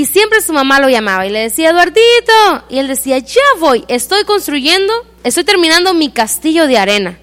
Y 0.00 0.06
siempre 0.06 0.40
su 0.40 0.54
mamá 0.54 0.80
lo 0.80 0.88
llamaba 0.88 1.26
y 1.26 1.30
le 1.30 1.40
decía, 1.40 1.68
Eduardito. 1.68 2.64
Y 2.70 2.78
él 2.78 2.88
decía, 2.88 3.18
ya 3.18 3.42
voy, 3.58 3.84
estoy 3.86 4.24
construyendo, 4.24 4.94
estoy 5.24 5.44
terminando 5.44 5.92
mi 5.92 6.10
castillo 6.10 6.66
de 6.66 6.78
arena. 6.78 7.18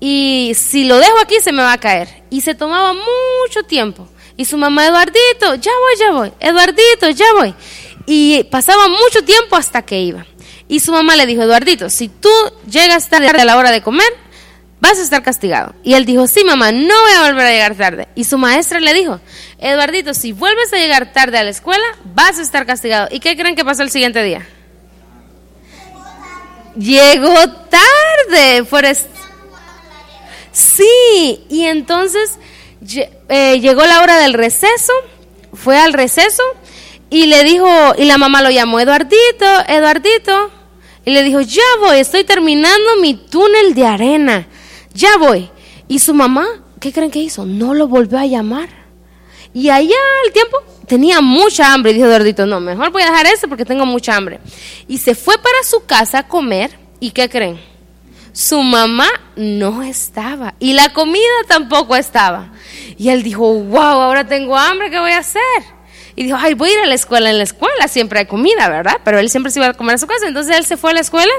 Y 0.00 0.54
si 0.56 0.82
lo 0.82 0.98
dejo 0.98 1.20
aquí 1.20 1.36
se 1.40 1.52
me 1.52 1.62
va 1.62 1.72
a 1.72 1.78
caer. 1.78 2.24
Y 2.30 2.40
se 2.40 2.56
tomaba 2.56 2.94
mucho 2.94 3.62
tiempo. 3.68 4.08
Y 4.36 4.44
su 4.44 4.58
mamá, 4.58 4.84
Eduardito, 4.88 5.54
ya 5.54 5.70
voy, 5.70 5.96
ya 6.00 6.10
voy. 6.10 6.32
Eduardito, 6.40 7.10
ya 7.10 7.32
voy. 7.34 7.54
Y 8.06 8.42
pasaba 8.50 8.88
mucho 8.88 9.22
tiempo 9.24 9.54
hasta 9.54 9.82
que 9.82 10.00
iba. 10.00 10.26
Y 10.66 10.80
su 10.80 10.90
mamá 10.90 11.14
le 11.14 11.26
dijo, 11.26 11.42
Eduardito, 11.42 11.90
si 11.90 12.08
tú 12.08 12.32
llegas 12.68 13.08
tarde 13.08 13.28
a 13.28 13.44
la 13.44 13.56
hora 13.56 13.70
de 13.70 13.82
comer, 13.84 14.12
vas 14.84 14.98
a 14.98 15.02
estar 15.02 15.22
castigado. 15.22 15.74
Y 15.82 15.94
él 15.94 16.04
dijo, 16.04 16.26
sí, 16.26 16.44
mamá, 16.44 16.70
no 16.70 16.94
voy 17.02 17.12
a 17.16 17.26
volver 17.26 17.46
a 17.46 17.50
llegar 17.50 17.74
tarde. 17.74 18.06
Y 18.14 18.24
su 18.24 18.36
maestra 18.36 18.80
le 18.80 18.92
dijo, 18.92 19.18
Eduardito, 19.58 20.12
si 20.12 20.32
vuelves 20.32 20.70
a 20.74 20.76
llegar 20.76 21.10
tarde 21.10 21.38
a 21.38 21.44
la 21.44 21.50
escuela, 21.50 21.84
vas 22.04 22.38
a 22.38 22.42
estar 22.42 22.66
castigado. 22.66 23.08
¿Y 23.10 23.18
qué 23.20 23.34
creen 23.34 23.56
que 23.56 23.64
pasó 23.64 23.82
el 23.82 23.90
siguiente 23.90 24.22
día? 24.22 24.46
Llegó 26.76 27.34
tarde. 27.70 28.64
Por 28.68 28.84
Sí, 30.52 31.46
y 31.48 31.64
entonces 31.64 32.38
eh, 33.28 33.60
llegó 33.60 33.86
la 33.86 34.02
hora 34.02 34.18
del 34.18 34.34
receso, 34.34 34.92
fue 35.54 35.78
al 35.78 35.94
receso 35.94 36.42
y 37.08 37.26
le 37.26 37.42
dijo, 37.42 37.94
y 37.96 38.04
la 38.04 38.18
mamá 38.18 38.42
lo 38.42 38.50
llamó, 38.50 38.78
Eduardito, 38.80 39.46
Eduardito, 39.66 40.50
y 41.06 41.12
le 41.12 41.22
dijo, 41.22 41.40
ya 41.40 41.62
voy, 41.80 41.98
estoy 41.98 42.24
terminando 42.24 42.96
mi 43.00 43.14
túnel 43.14 43.74
de 43.74 43.86
arena, 43.86 44.46
ya 44.94 45.18
voy. 45.18 45.50
Y 45.88 45.98
su 45.98 46.14
mamá, 46.14 46.46
¿qué 46.80 46.92
creen 46.92 47.10
que 47.10 47.18
hizo? 47.18 47.44
No 47.44 47.74
lo 47.74 47.88
volvió 47.88 48.18
a 48.18 48.26
llamar. 48.26 48.68
Y 49.52 49.68
allá 49.68 49.96
al 50.24 50.32
tiempo 50.32 50.58
tenía 50.86 51.20
mucha 51.20 51.72
hambre 51.72 51.92
y 51.92 51.94
dijo 51.94 52.06
Eduardito, 52.06 52.46
no, 52.46 52.60
mejor 52.60 52.90
voy 52.90 53.02
a 53.02 53.10
dejar 53.10 53.26
eso 53.26 53.48
porque 53.48 53.64
tengo 53.64 53.86
mucha 53.86 54.16
hambre. 54.16 54.40
Y 54.88 54.98
se 54.98 55.14
fue 55.14 55.36
para 55.36 55.62
su 55.64 55.84
casa 55.84 56.20
a 56.20 56.28
comer 56.28 56.70
y 57.00 57.10
¿qué 57.10 57.28
creen? 57.28 57.60
Su 58.32 58.62
mamá 58.62 59.06
no 59.36 59.82
estaba 59.82 60.54
y 60.58 60.72
la 60.72 60.92
comida 60.92 61.22
tampoco 61.46 61.94
estaba. 61.94 62.52
Y 62.96 63.10
él 63.10 63.22
dijo, 63.22 63.52
wow, 63.52 63.78
ahora 63.78 64.26
tengo 64.26 64.56
hambre, 64.56 64.90
¿qué 64.90 64.98
voy 64.98 65.12
a 65.12 65.18
hacer? 65.18 65.42
Y 66.16 66.24
dijo, 66.24 66.36
ay, 66.40 66.54
voy 66.54 66.70
a 66.70 66.72
ir 66.72 66.78
a 66.80 66.86
la 66.86 66.94
escuela. 66.94 67.30
En 67.30 67.38
la 67.38 67.44
escuela 67.44 67.86
siempre 67.88 68.20
hay 68.20 68.26
comida, 68.26 68.68
¿verdad? 68.68 68.96
Pero 69.04 69.18
él 69.18 69.30
siempre 69.30 69.52
se 69.52 69.60
iba 69.60 69.68
a 69.68 69.74
comer 69.74 69.96
a 69.96 69.98
su 69.98 70.06
casa. 70.06 70.26
Entonces 70.26 70.56
él 70.56 70.64
se 70.64 70.76
fue 70.76 70.90
a 70.90 70.94
la 70.94 71.00
escuela 71.00 71.32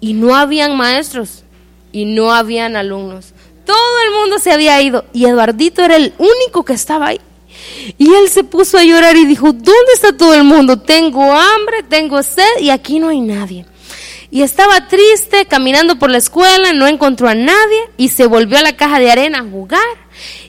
y 0.00 0.14
no 0.14 0.34
habían 0.34 0.76
maestros 0.76 1.44
y 1.94 2.06
no 2.06 2.34
habían 2.34 2.74
alumnos. 2.74 3.32
Todo 3.64 4.02
el 4.04 4.20
mundo 4.20 4.38
se 4.40 4.50
había 4.50 4.82
ido 4.82 5.04
y 5.12 5.26
Eduardito 5.26 5.80
era 5.82 5.94
el 5.94 6.12
único 6.18 6.64
que 6.64 6.72
estaba 6.72 7.06
ahí. 7.06 7.20
Y 7.96 8.12
él 8.12 8.28
se 8.28 8.42
puso 8.42 8.76
a 8.76 8.82
llorar 8.82 9.16
y 9.16 9.24
dijo, 9.24 9.52
¿dónde 9.52 9.92
está 9.94 10.14
todo 10.16 10.34
el 10.34 10.42
mundo? 10.42 10.80
Tengo 10.80 11.22
hambre, 11.32 11.84
tengo 11.88 12.20
sed 12.24 12.60
y 12.60 12.70
aquí 12.70 12.98
no 12.98 13.10
hay 13.10 13.20
nadie. 13.20 13.64
Y 14.32 14.42
estaba 14.42 14.88
triste, 14.88 15.46
caminando 15.46 15.96
por 15.96 16.10
la 16.10 16.18
escuela, 16.18 16.72
no 16.72 16.88
encontró 16.88 17.28
a 17.28 17.36
nadie 17.36 17.78
y 17.96 18.08
se 18.08 18.26
volvió 18.26 18.58
a 18.58 18.62
la 18.62 18.76
caja 18.76 18.98
de 18.98 19.12
arena 19.12 19.38
a 19.38 19.48
jugar. 19.48 19.80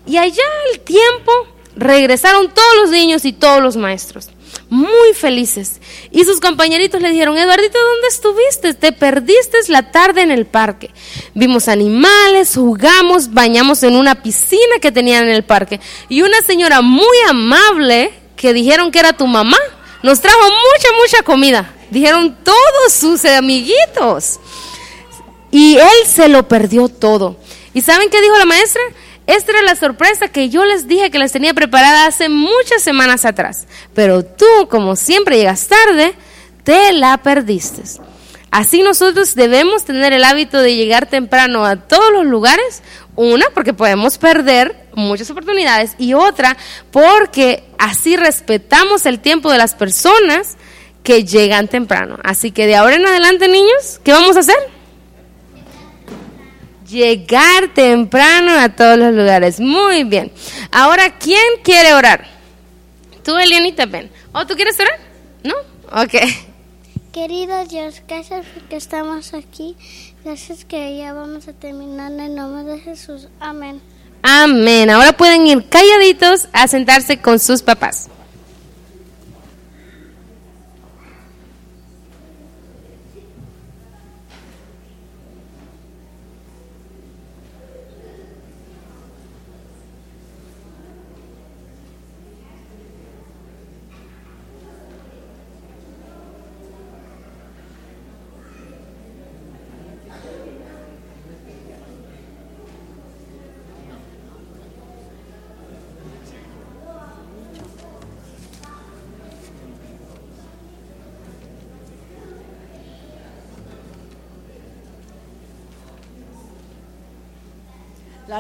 Y 0.07 0.17
allá 0.17 0.43
al 0.73 0.79
tiempo 0.79 1.31
regresaron 1.75 2.51
todos 2.51 2.75
los 2.81 2.89
niños 2.89 3.23
y 3.23 3.33
todos 3.33 3.61
los 3.61 3.77
maestros, 3.77 4.29
muy 4.69 5.13
felices. 5.13 5.79
Y 6.11 6.23
sus 6.23 6.39
compañeritos 6.39 7.01
le 7.01 7.09
dijeron, 7.09 7.37
Eduardito, 7.37 7.77
¿dónde 7.77 8.07
estuviste? 8.07 8.73
Te 8.73 8.91
perdiste 8.91 9.57
la 9.67 9.91
tarde 9.91 10.21
en 10.21 10.31
el 10.31 10.45
parque. 10.45 10.91
Vimos 11.33 11.67
animales, 11.67 12.53
jugamos, 12.55 13.33
bañamos 13.33 13.83
en 13.83 13.95
una 13.95 14.21
piscina 14.21 14.79
que 14.81 14.91
tenían 14.91 15.23
en 15.23 15.35
el 15.35 15.43
parque. 15.43 15.79
Y 16.09 16.21
una 16.21 16.41
señora 16.41 16.81
muy 16.81 17.17
amable, 17.29 18.11
que 18.35 18.53
dijeron 18.53 18.91
que 18.91 18.99
era 18.99 19.13
tu 19.13 19.27
mamá, 19.27 19.57
nos 20.03 20.21
trajo 20.21 20.43
mucha, 20.43 20.87
mucha 21.01 21.23
comida. 21.23 21.73
Dijeron 21.89 22.37
todos 22.43 22.93
sus 22.93 23.25
amiguitos. 23.25 24.39
Y 25.51 25.77
él 25.77 26.07
se 26.07 26.27
lo 26.27 26.47
perdió 26.47 26.89
todo. 26.89 27.37
¿Y 27.73 27.81
saben 27.81 28.09
qué 28.09 28.21
dijo 28.21 28.37
la 28.37 28.45
maestra? 28.45 28.81
Esta 29.27 29.51
era 29.53 29.63
la 29.63 29.75
sorpresa 29.75 30.27
que 30.27 30.49
yo 30.49 30.65
les 30.65 30.87
dije 30.87 31.09
que 31.09 31.19
les 31.19 31.31
tenía 31.31 31.53
preparada 31.53 32.05
hace 32.05 32.29
muchas 32.29 32.81
semanas 32.81 33.25
atrás. 33.25 33.67
Pero 33.93 34.23
tú, 34.23 34.45
como 34.69 34.95
siempre 34.95 35.37
llegas 35.37 35.67
tarde, 35.67 36.13
te 36.63 36.93
la 36.93 37.17
perdiste. 37.17 37.81
Así 38.51 38.83
nosotros 38.83 39.35
debemos 39.35 39.83
tener 39.83 40.13
el 40.13 40.23
hábito 40.23 40.61
de 40.61 40.75
llegar 40.75 41.07
temprano 41.07 41.65
a 41.65 41.75
todos 41.75 42.13
los 42.13 42.25
lugares. 42.25 42.83
Una, 43.15 43.45
porque 43.53 43.73
podemos 43.73 44.17
perder 44.17 44.87
muchas 44.93 45.29
oportunidades. 45.31 45.95
Y 45.97 46.13
otra, 46.13 46.55
porque 46.91 47.63
así 47.79 48.15
respetamos 48.17 49.05
el 49.05 49.19
tiempo 49.19 49.51
de 49.51 49.57
las 49.57 49.73
personas 49.73 50.55
que 51.03 51.23
llegan 51.23 51.67
temprano. 51.67 52.17
Así 52.23 52.51
que 52.51 52.67
de 52.67 52.75
ahora 52.75 52.95
en 52.95 53.05
adelante, 53.05 53.47
niños, 53.47 53.99
¿qué 54.03 54.11
vamos 54.11 54.37
a 54.37 54.41
hacer? 54.41 54.74
Llegar 56.95 57.73
temprano 57.73 58.53
a 58.57 58.69
todos 58.69 58.97
los 58.97 59.13
lugares. 59.13 59.59
Muy 59.59 60.05
bien. 60.05 60.31
Ahora, 60.71 61.17
¿quién 61.17 61.43
quiere 61.61 61.93
orar? 61.93 62.25
Tú, 63.21 63.37
Elianita, 63.37 63.85
ven. 63.85 64.09
¿O 64.31 64.47
tú 64.47 64.55
quieres 64.55 64.79
orar? 64.79 64.97
¿No? 65.43 65.55
Ok. 65.91 66.13
Querido 67.11 67.65
Dios, 67.65 68.01
gracias 68.07 68.45
porque 68.53 68.77
estamos 68.77 69.33
aquí. 69.33 69.75
Gracias 70.23 70.63
que 70.63 70.97
ya 70.97 71.11
vamos 71.11 71.49
a 71.49 71.53
terminar 71.53 72.13
en 72.13 72.19
el 72.21 72.35
nombre 72.35 72.63
de 72.63 72.79
Jesús. 72.79 73.27
Amén. 73.41 73.81
Amén. 74.21 74.89
Ahora 74.89 75.11
pueden 75.11 75.45
ir 75.47 75.67
calladitos 75.67 76.47
a 76.53 76.69
sentarse 76.69 77.19
con 77.19 77.39
sus 77.39 77.61
papás. 77.61 78.09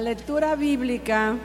Lectura 0.05 0.55
bíblica 0.55 1.35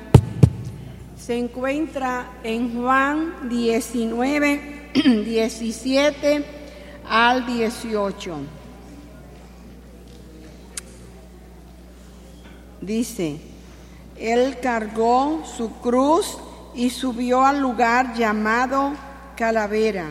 se 1.17 1.35
encuentra 1.35 2.33
en 2.45 2.79
Juan 2.79 3.49
19, 3.49 4.91
17 5.25 6.45
al 7.09 7.47
18. 7.47 8.37
Dice, 12.83 13.41
Él 14.19 14.59
cargó 14.61 15.43
su 15.57 15.73
cruz 15.81 16.37
y 16.75 16.91
subió 16.91 17.47
al 17.47 17.61
lugar 17.61 18.15
llamado 18.15 18.93
Calavera, 19.37 20.09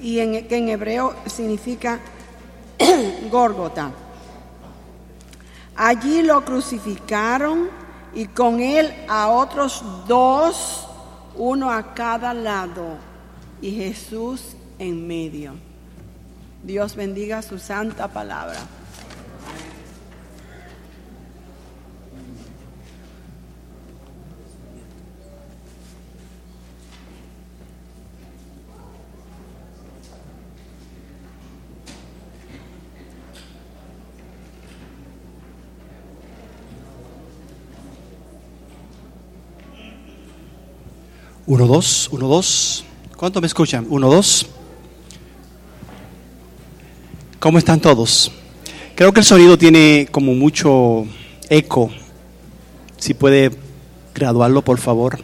y 0.00 0.18
en, 0.20 0.48
que 0.48 0.56
en 0.56 0.70
hebreo 0.70 1.14
significa 1.26 2.00
Górgota 3.30 3.92
Allí 5.76 6.22
lo 6.22 6.44
crucificaron 6.44 7.81
y 8.14 8.26
con 8.26 8.60
él 8.60 8.92
a 9.08 9.28
otros 9.28 9.84
dos, 10.06 10.86
uno 11.36 11.70
a 11.70 11.94
cada 11.94 12.34
lado, 12.34 12.96
y 13.60 13.72
Jesús 13.72 14.56
en 14.78 15.06
medio. 15.06 15.54
Dios 16.62 16.94
bendiga 16.94 17.42
su 17.42 17.58
santa 17.58 18.08
palabra. 18.08 18.58
Uno, 41.46 41.66
dos, 41.66 42.08
uno, 42.12 42.28
dos. 42.28 42.84
¿Cuánto 43.16 43.40
me 43.40 43.48
escuchan? 43.48 43.86
Uno, 43.88 44.08
dos. 44.08 44.46
¿Cómo 47.40 47.58
están 47.58 47.80
todos? 47.80 48.30
Creo 48.94 49.12
que 49.12 49.20
el 49.20 49.26
sonido 49.26 49.58
tiene 49.58 50.06
como 50.12 50.34
mucho 50.34 51.04
eco. 51.48 51.90
Si 52.96 53.14
puede 53.14 53.50
graduarlo, 54.14 54.62
por 54.62 54.78
favor. 54.78 55.18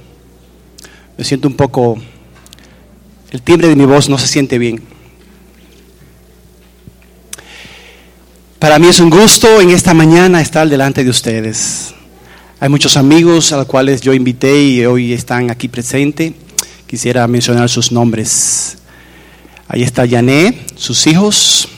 Me 1.16 1.24
siento 1.24 1.46
un 1.48 1.54
poco 1.54 1.98
El 3.30 3.42
timbre 3.42 3.68
de 3.68 3.76
mi 3.76 3.84
voz 3.84 4.08
no 4.08 4.16
se 4.18 4.26
siente 4.26 4.58
bien. 4.58 4.82
Para 8.58 8.78
mí 8.78 8.88
es 8.88 8.98
un 8.98 9.10
gusto 9.10 9.60
en 9.60 9.70
esta 9.70 9.94
mañana 9.94 10.40
estar 10.40 10.68
delante 10.68 11.04
de 11.04 11.10
ustedes. 11.10 11.94
Hay 12.60 12.68
muchos 12.68 12.96
amigos 12.96 13.52
a 13.52 13.58
los 13.58 13.66
cuales 13.66 14.00
yo 14.00 14.12
invité 14.12 14.60
y 14.60 14.84
hoy 14.84 15.12
están 15.12 15.48
aquí 15.48 15.68
presentes. 15.68 16.32
Quisiera 16.88 17.24
mencionar 17.28 17.68
sus 17.68 17.92
nombres. 17.92 18.78
Ahí 19.68 19.84
está 19.84 20.04
Yané, 20.04 20.66
sus 20.74 21.06
hijos, 21.06 21.68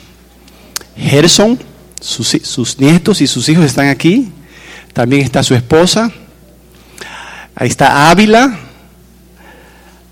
Gerson, 0.96 1.58
sus, 2.00 2.28
sus 2.28 2.78
nietos 2.80 3.20
y 3.20 3.26
sus 3.26 3.46
hijos 3.50 3.66
están 3.66 3.88
aquí. 3.88 4.32
También 4.94 5.20
está 5.20 5.42
su 5.42 5.54
esposa. 5.54 6.10
Ahí 7.54 7.68
está 7.68 8.10
Ávila. 8.10 8.58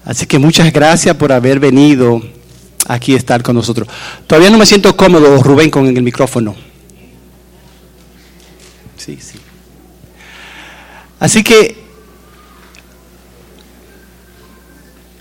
Así 0.05 0.27
que 0.27 0.39
muchas 0.39 0.71
gracias 0.71 1.17
por 1.17 1.33
haber 1.33 1.61
venido 1.61 2.21
aquí 2.87 3.15
a 3.15 3.17
estar 3.17 3.43
con 3.43 3.57
nosotros. 3.57 3.89
Todavía 4.27 4.51
no 4.51 4.59
me 4.59 4.67
siento 4.67 4.95
cómodo, 4.95 5.43
Rubén, 5.43 5.71
con 5.71 5.87
el 5.87 6.03
micrófono. 6.03 6.55
Sí, 8.99 9.17
sí. 9.19 9.39
Así 11.21 11.43
que 11.43 11.77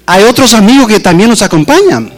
hay 0.06 0.24
otros 0.24 0.54
amigos 0.54 0.88
que 0.88 1.00
también 1.00 1.30
nos 1.30 1.42
acompañan. 1.42 2.12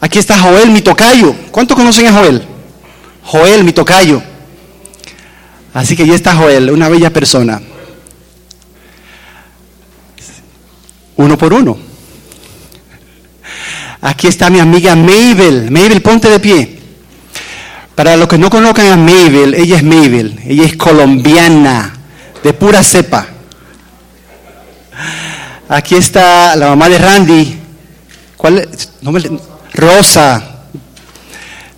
Aquí 0.00 0.18
está 0.18 0.38
Joel, 0.38 0.70
mi 0.70 0.82
tocayo. 0.82 1.34
¿Cuántos 1.50 1.76
conocen 1.76 2.06
a 2.06 2.12
Joel? 2.12 2.46
Joel, 3.22 3.64
mi 3.64 3.72
tocayo. 3.72 4.22
Así 5.72 5.96
que 5.96 6.06
ya 6.06 6.14
está 6.14 6.36
Joel, 6.36 6.70
una 6.70 6.88
bella 6.88 7.10
persona. 7.10 7.60
Uno 11.16 11.38
por 11.38 11.54
uno. 11.54 11.78
Aquí 14.00 14.26
está 14.26 14.50
mi 14.50 14.60
amiga 14.60 14.94
Mabel. 14.94 15.70
Mabel, 15.70 16.02
ponte 16.02 16.28
de 16.28 16.38
pie. 16.38 16.78
Para 17.94 18.16
los 18.16 18.28
que 18.28 18.36
no 18.36 18.50
conozcan 18.50 18.86
a 18.88 18.96
Mabel, 18.96 19.54
ella 19.54 19.76
es 19.76 19.82
Mabel. 19.82 20.38
Ella 20.44 20.64
es 20.64 20.76
colombiana, 20.76 21.94
de 22.44 22.52
pura 22.52 22.82
cepa. 22.84 23.26
Aquí 25.66 25.94
está 25.94 26.54
la 26.54 26.68
mamá 26.68 26.90
de 26.90 26.98
Randy. 26.98 27.58
¿Cuál 28.36 28.58
es? 28.58 28.90
Rosa. 29.72 30.50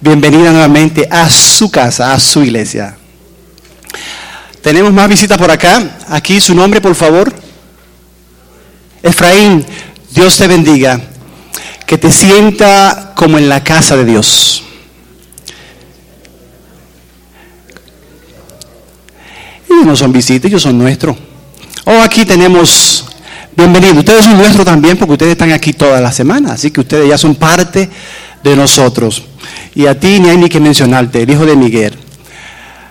Bienvenida 0.01 0.51
nuevamente 0.51 1.09
a 1.09 1.31
su 1.31 1.71
casa, 1.71 2.13
a 2.13 2.19
su 2.19 2.43
iglesia. 2.43 2.97
Tenemos 4.61 4.93
más 4.93 5.09
visitas 5.09 5.39
por 5.39 5.51
acá. 5.51 5.99
Aquí 6.09 6.41
su 6.41 6.55
nombre, 6.55 6.81
por 6.81 6.97
favor. 6.97 7.33
Efraín, 9.05 9.65
Dios 10.11 10.37
te 10.37 10.49
bendiga. 10.49 11.01
Que 11.87 11.97
te 11.97 12.11
sienta 12.11 13.13
como 13.15 13.39
en 13.39 13.49
la 13.49 13.63
casa 13.63 13.97
de 13.97 14.05
Dios. 14.05 14.66
No 19.85 19.95
son 19.95 20.13
visitas, 20.13 20.49
ellos 20.49 20.63
son 20.63 20.79
nuestros. 20.79 21.17
Oh, 21.85 22.01
aquí 22.03 22.25
tenemos, 22.25 23.05
bienvenidos. 23.57 23.99
Ustedes 23.99 24.25
son 24.25 24.37
nuestros 24.37 24.65
también 24.65 24.97
porque 24.97 25.13
ustedes 25.13 25.33
están 25.33 25.53
aquí 25.53 25.73
toda 25.73 26.01
la 26.01 26.11
semana. 26.11 26.55
Así 26.55 26.71
que 26.71 26.81
ustedes 26.81 27.09
ya 27.09 27.19
son 27.19 27.35
parte 27.35 27.89
de 28.43 28.57
nosotros. 28.57 29.23
Y 29.75 29.87
a 29.87 29.99
ti 29.99 30.19
ni 30.19 30.29
hay 30.29 30.39
ni 30.39 30.49
que 30.49 30.59
mencionarte, 30.59 31.23
el 31.23 31.31
hijo 31.31 31.47
de 31.47 31.55
Miguel. 31.55 31.95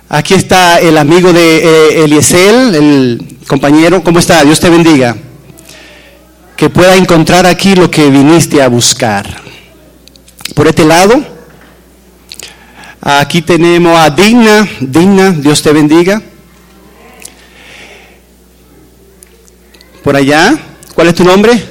Aquí 0.07 0.35
está 0.35 0.79
el 0.79 0.97
amigo 0.97 1.33
de 1.33 2.03
eh, 2.03 2.05
el 2.05 3.37
compañero. 3.47 4.03
¿Cómo 4.03 4.19
está? 4.19 4.43
Dios 4.43 4.59
te 4.59 4.69
bendiga. 4.69 5.17
Que 6.55 6.69
pueda 6.69 6.95
encontrar 6.95 7.45
aquí 7.45 7.75
lo 7.75 7.89
que 7.91 8.09
viniste 8.09 8.61
a 8.61 8.69
buscar. 8.69 9.41
Por 10.53 10.67
este 10.67 10.85
lado, 10.85 11.21
aquí 13.01 13.41
tenemos 13.41 13.97
a 13.97 14.09
Digna. 14.09 14.69
Digna, 14.79 15.31
Dios 15.31 15.61
te 15.61 15.73
bendiga. 15.73 16.21
Por 20.05 20.15
allá, 20.15 20.55
¿cuál 20.93 21.07
es 21.07 21.15
tu 21.15 21.23
nombre? 21.23 21.65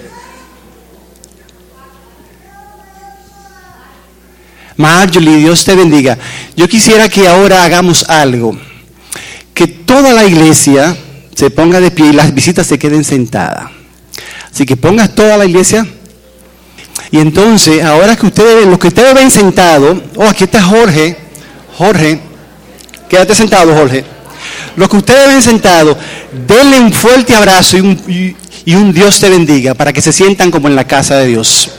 Marjorie, 4.77 5.37
Dios 5.37 5.65
te 5.65 5.77
bendiga. 5.77 6.19
Yo 6.57 6.67
quisiera 6.67 7.09
que 7.09 7.29
ahora 7.29 7.63
hagamos 7.63 8.11
algo. 8.11 8.59
Que 9.55 9.69
toda 9.69 10.13
la 10.13 10.25
iglesia 10.25 10.97
se 11.33 11.49
ponga 11.51 11.79
de 11.79 11.93
pie 11.93 12.07
y 12.07 12.13
las 12.13 12.35
visitas 12.35 12.67
se 12.67 12.77
queden 12.77 13.05
sentadas. 13.05 13.71
Así 14.53 14.67
que 14.67 14.77
pongas 14.77 15.15
toda 15.15 15.37
la 15.37 15.45
iglesia. 15.45 15.87
Y 17.13 17.21
entonces, 17.21 17.85
ahora 17.85 18.17
que 18.17 18.27
ustedes 18.27 18.57
ven, 18.57 18.69
los 18.69 18.81
que 18.81 18.89
ustedes 18.89 19.15
ven 19.15 19.31
sentados, 19.31 20.03
oh, 20.17 20.25
aquí 20.25 20.43
está 20.43 20.61
Jorge. 20.61 21.17
Jorge, 21.79 22.19
quédate 23.09 23.33
sentado, 23.37 23.73
Jorge. 23.73 24.05
Los 24.77 24.89
que 24.89 24.97
ustedes 24.97 25.29
ven 25.29 25.43
sentados, 25.43 25.97
denle 26.47 26.81
un 26.81 26.93
fuerte 26.93 27.35
abrazo 27.35 27.77
y 27.77 27.81
un, 27.81 28.01
y, 28.09 28.37
y 28.65 28.75
un 28.75 28.93
Dios 28.93 29.21
te 29.21 29.29
bendiga 29.29 29.75
para 29.75 29.93
que 29.93 30.01
se 30.01 30.13
sientan 30.13 30.51
como 30.51 30.69
en 30.69 30.77
la 30.77 30.85
casa 30.85 31.17
de 31.17 31.27
Dios. 31.29 31.71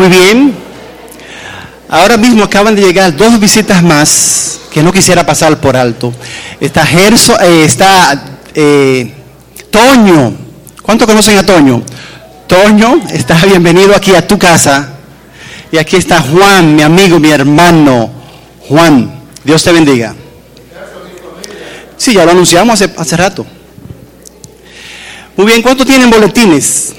Muy 0.00 0.08
bien. 0.08 0.54
Ahora 1.86 2.16
mismo 2.16 2.42
acaban 2.42 2.74
de 2.74 2.80
llegar 2.80 3.14
dos 3.14 3.38
visitas 3.38 3.82
más 3.82 4.58
que 4.72 4.82
no 4.82 4.94
quisiera 4.94 5.26
pasar 5.26 5.60
por 5.60 5.76
alto. 5.76 6.10
Está 6.58 6.86
Gerso, 6.86 7.38
eh, 7.38 7.64
está 7.66 8.38
eh, 8.54 9.12
Toño. 9.70 10.32
¿Cuánto 10.80 11.04
conocen 11.06 11.36
a 11.36 11.44
Toño? 11.44 11.82
Toño, 12.46 13.02
está 13.12 13.34
bienvenido 13.44 13.94
aquí 13.94 14.14
a 14.14 14.26
tu 14.26 14.38
casa. 14.38 14.88
Y 15.70 15.76
aquí 15.76 15.96
está 15.96 16.22
Juan, 16.22 16.74
mi 16.74 16.80
amigo, 16.80 17.20
mi 17.20 17.30
hermano. 17.30 18.10
Juan, 18.68 19.20
Dios 19.44 19.62
te 19.62 19.70
bendiga. 19.70 20.14
Sí, 21.98 22.14
ya 22.14 22.24
lo 22.24 22.30
anunciamos 22.30 22.80
hace, 22.80 22.90
hace 22.96 23.16
rato. 23.18 23.44
Muy 25.36 25.44
bien, 25.44 25.60
¿cuánto 25.60 25.84
tienen 25.84 26.08
boletines? 26.08 26.94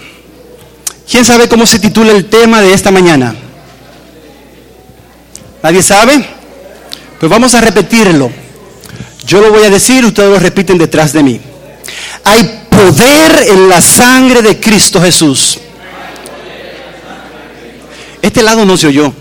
¿Quién 1.11 1.25
sabe 1.25 1.49
cómo 1.49 1.65
se 1.65 1.77
titula 1.77 2.13
el 2.13 2.29
tema 2.29 2.61
de 2.61 2.73
esta 2.73 2.89
mañana? 2.89 3.35
¿Nadie 5.61 5.83
sabe? 5.83 6.25
Pues 7.19 7.29
vamos 7.29 7.53
a 7.53 7.59
repetirlo. 7.59 8.31
Yo 9.25 9.41
lo 9.41 9.51
voy 9.51 9.65
a 9.65 9.69
decir, 9.69 10.05
ustedes 10.05 10.29
lo 10.29 10.39
repiten 10.39 10.77
detrás 10.77 11.11
de 11.11 11.21
mí. 11.21 11.41
Hay 12.23 12.65
poder 12.69 13.45
en 13.49 13.67
la 13.67 13.81
sangre 13.81 14.41
de 14.41 14.57
Cristo 14.61 15.01
Jesús. 15.01 15.59
Este 18.21 18.41
lado 18.41 18.65
no 18.65 18.77
se 18.77 18.87
oyó. 18.87 19.13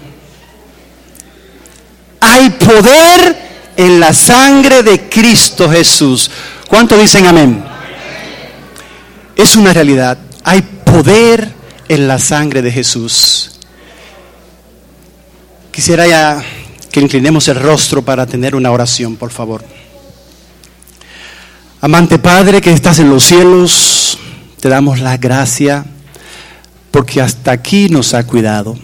Hay 2.21 2.51
poder 2.51 3.37
en 3.77 3.99
la 3.99 4.15
sangre 4.15 4.85
de 4.85 5.09
Cristo 5.09 5.69
Jesús. 5.69 6.31
¿Cuánto 6.69 6.97
dicen 6.97 7.27
amén? 7.27 7.65
Es 9.35 9.57
una 9.57 9.73
realidad. 9.73 10.17
Hay 10.45 10.63
poder 10.63 11.60
en 11.91 12.07
la 12.07 12.21
sangre 12.21 12.63
de 12.63 12.71
Jesús. 12.71 13.51
Quisiera 15.73 16.07
ya 16.07 16.41
que 16.93 17.01
inclinemos 17.01 17.49
el 17.49 17.57
rostro 17.57 18.01
para 18.03 18.27
tener 18.27 18.55
una 18.55 18.71
oración, 18.71 19.17
por 19.17 19.33
favor. 19.33 19.65
Amante 21.81 22.21
Padre 22.21 22.61
que 22.61 22.73
estás 22.73 23.01
en 23.01 23.11
los 23.11 23.25
cielos, 23.25 24.19
te 24.61 24.69
damos 24.69 25.01
la 25.01 25.17
gracia 25.17 25.85
porque 26.93 27.21
hasta 27.21 27.51
aquí 27.51 27.89
nos 27.89 28.15
ha 28.15 28.25
cuidado. 28.25 28.79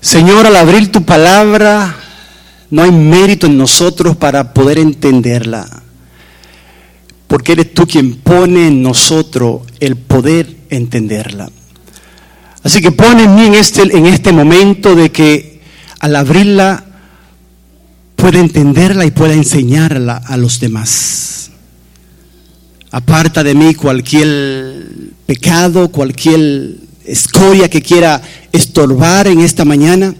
Señor, 0.00 0.46
al 0.46 0.56
abrir 0.56 0.90
tu 0.90 1.04
palabra, 1.04 1.94
no 2.70 2.82
hay 2.82 2.90
mérito 2.90 3.46
en 3.46 3.56
nosotros 3.56 4.16
para 4.16 4.52
poder 4.52 4.78
entenderla, 4.80 5.68
porque 7.32 7.52
eres 7.52 7.72
tú 7.72 7.86
quien 7.86 8.16
pone 8.16 8.66
en 8.66 8.82
nosotros 8.82 9.62
el 9.80 9.96
poder 9.96 10.54
entenderla. 10.68 11.50
Así 12.62 12.82
que 12.82 12.92
pone 12.92 13.24
en 13.24 13.34
mí 13.34 13.46
en 13.46 13.54
este, 13.54 13.80
en 13.84 14.04
este 14.04 14.32
momento 14.32 14.94
de 14.94 15.10
que 15.10 15.62
al 16.00 16.14
abrirla 16.14 16.84
pueda 18.16 18.38
entenderla 18.38 19.06
y 19.06 19.12
pueda 19.12 19.32
enseñarla 19.32 20.18
a 20.18 20.36
los 20.36 20.60
demás. 20.60 21.52
Aparta 22.90 23.42
de 23.42 23.54
mí 23.54 23.72
cualquier 23.72 24.84
pecado, 25.24 25.88
cualquier 25.88 26.80
escoria 27.04 27.68
que 27.68 27.82
quiera 27.82 28.20
estorbar 28.52 29.26
en 29.26 29.40
esta 29.40 29.64
mañana. 29.64 30.14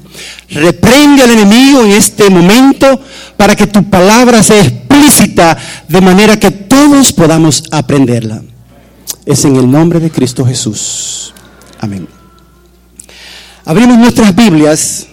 Reprende 0.50 1.22
al 1.22 1.30
enemigo 1.30 1.84
en 1.84 1.92
este 1.92 2.28
momento 2.30 3.00
para 3.36 3.56
que 3.56 3.66
tu 3.66 3.88
palabra 3.88 4.42
sea 4.42 4.62
explícita 4.62 5.56
de 5.88 6.00
manera 6.00 6.38
que 6.38 6.50
todos 6.50 7.12
podamos 7.12 7.64
aprenderla. 7.70 8.42
Es 9.24 9.44
en 9.44 9.56
el 9.56 9.70
nombre 9.70 10.00
de 10.00 10.10
Cristo 10.10 10.44
Jesús. 10.44 11.32
Amén. 11.80 12.08
Abrimos 13.64 13.98
nuestras 13.98 14.34
Biblias, 14.34 15.06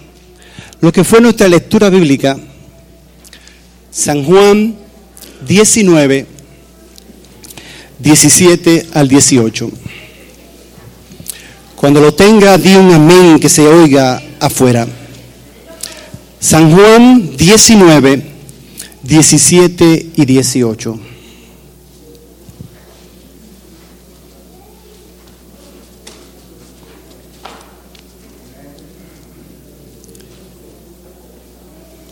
lo 0.80 0.92
que 0.92 1.04
fue 1.04 1.20
nuestra 1.20 1.48
lectura 1.48 1.88
bíblica, 1.88 2.36
San 3.92 4.24
Juan 4.24 4.76
19, 5.46 6.26
17 7.98 8.88
al 8.94 9.08
18. 9.08 9.70
Cuando 11.80 11.98
lo 11.98 12.12
tenga, 12.12 12.58
di 12.58 12.76
un 12.76 12.92
amén 12.92 13.40
que 13.40 13.48
se 13.48 13.66
oiga 13.66 14.20
afuera. 14.38 14.86
San 16.38 16.76
Juan 16.76 17.34
19, 17.38 18.22
17 19.02 20.10
y 20.14 20.24
18. 20.26 21.00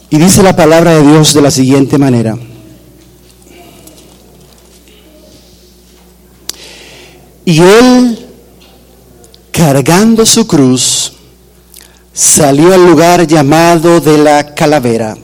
Y 0.09 0.17
dice 0.17 0.43
la 0.43 0.57
palabra 0.57 0.95
de 0.95 1.03
Dios 1.11 1.35
de 1.35 1.43
la 1.43 1.51
siguiente 1.51 1.99
manera. 1.99 2.39
Y 7.45 7.61
él, 7.61 8.28
cargando 9.59 10.25
su 10.25 10.47
cruz, 10.47 11.15
salió 12.13 12.73
al 12.73 12.87
lugar 12.87 13.27
llamado 13.27 14.01
de 14.01 14.17
la 14.17 14.55
calavera, 14.55 15.19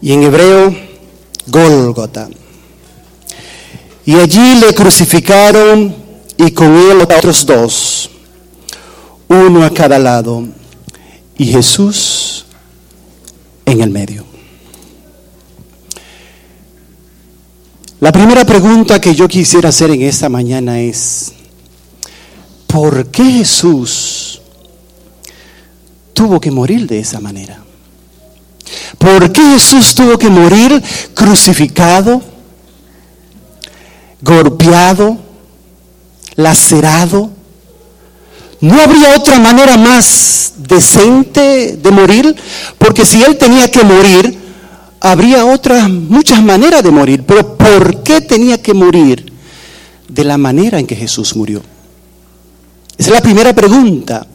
y 0.00 0.12
en 0.12 0.22
hebreo, 0.22 0.72
Gólgota. 1.48 2.28
Y 4.04 4.14
allí 4.14 4.60
le 4.60 4.72
crucificaron 4.72 5.96
y 6.36 6.52
con 6.52 6.76
él 6.76 7.00
otros 7.00 7.44
dos, 7.44 8.08
uno 9.26 9.64
a 9.64 9.70
cada 9.70 9.98
lado, 9.98 10.44
y 11.36 11.46
Jesús 11.46 12.46
en 13.64 13.80
el 13.80 13.90
medio. 13.90 14.24
La 17.98 18.12
primera 18.12 18.46
pregunta 18.46 19.00
que 19.00 19.12
yo 19.12 19.26
quisiera 19.26 19.70
hacer 19.70 19.90
en 19.90 20.02
esta 20.02 20.28
mañana 20.28 20.78
es, 20.78 21.32
¿por 22.76 23.06
qué 23.06 23.24
Jesús 23.24 24.42
tuvo 26.12 26.38
que 26.38 26.50
morir 26.50 26.86
de 26.86 26.98
esa 26.98 27.20
manera? 27.20 27.64
¿Por 28.98 29.32
qué 29.32 29.40
Jesús 29.52 29.94
tuvo 29.94 30.18
que 30.18 30.28
morir 30.28 30.82
crucificado, 31.14 32.20
golpeado, 34.20 35.16
lacerado? 36.34 37.30
¿No 38.60 38.78
habría 38.78 39.16
otra 39.16 39.38
manera 39.38 39.78
más 39.78 40.52
decente 40.58 41.78
de 41.78 41.90
morir? 41.90 42.36
Porque 42.76 43.06
si 43.06 43.22
él 43.22 43.38
tenía 43.38 43.70
que 43.70 43.84
morir, 43.84 44.38
habría 45.00 45.46
otras 45.46 45.88
muchas 45.88 46.42
maneras 46.42 46.82
de 46.82 46.90
morir. 46.90 47.24
Pero 47.26 47.56
¿por 47.56 48.02
qué 48.02 48.20
tenía 48.20 48.60
que 48.60 48.74
morir 48.74 49.32
de 50.08 50.24
la 50.24 50.36
manera 50.36 50.78
en 50.78 50.86
que 50.86 50.94
Jesús 50.94 51.34
murió? 51.34 51.62
Esa 52.98 53.10
es 53.10 53.14
la 53.14 53.22
primera 53.22 53.54
pregunta 53.54 54.26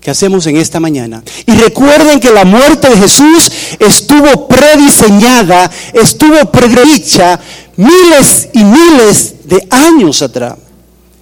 que 0.00 0.10
hacemos 0.10 0.46
en 0.46 0.56
esta 0.56 0.80
mañana. 0.80 1.22
Y 1.46 1.52
recuerden 1.52 2.20
que 2.20 2.30
la 2.30 2.44
muerte 2.44 2.88
de 2.88 2.96
Jesús 2.96 3.50
estuvo 3.78 4.48
prediseñada, 4.48 5.70
estuvo 5.92 6.50
predicha 6.50 7.38
miles 7.76 8.48
y 8.54 8.64
miles 8.64 9.34
de 9.44 9.66
años 9.70 10.22
atrás. 10.22 10.56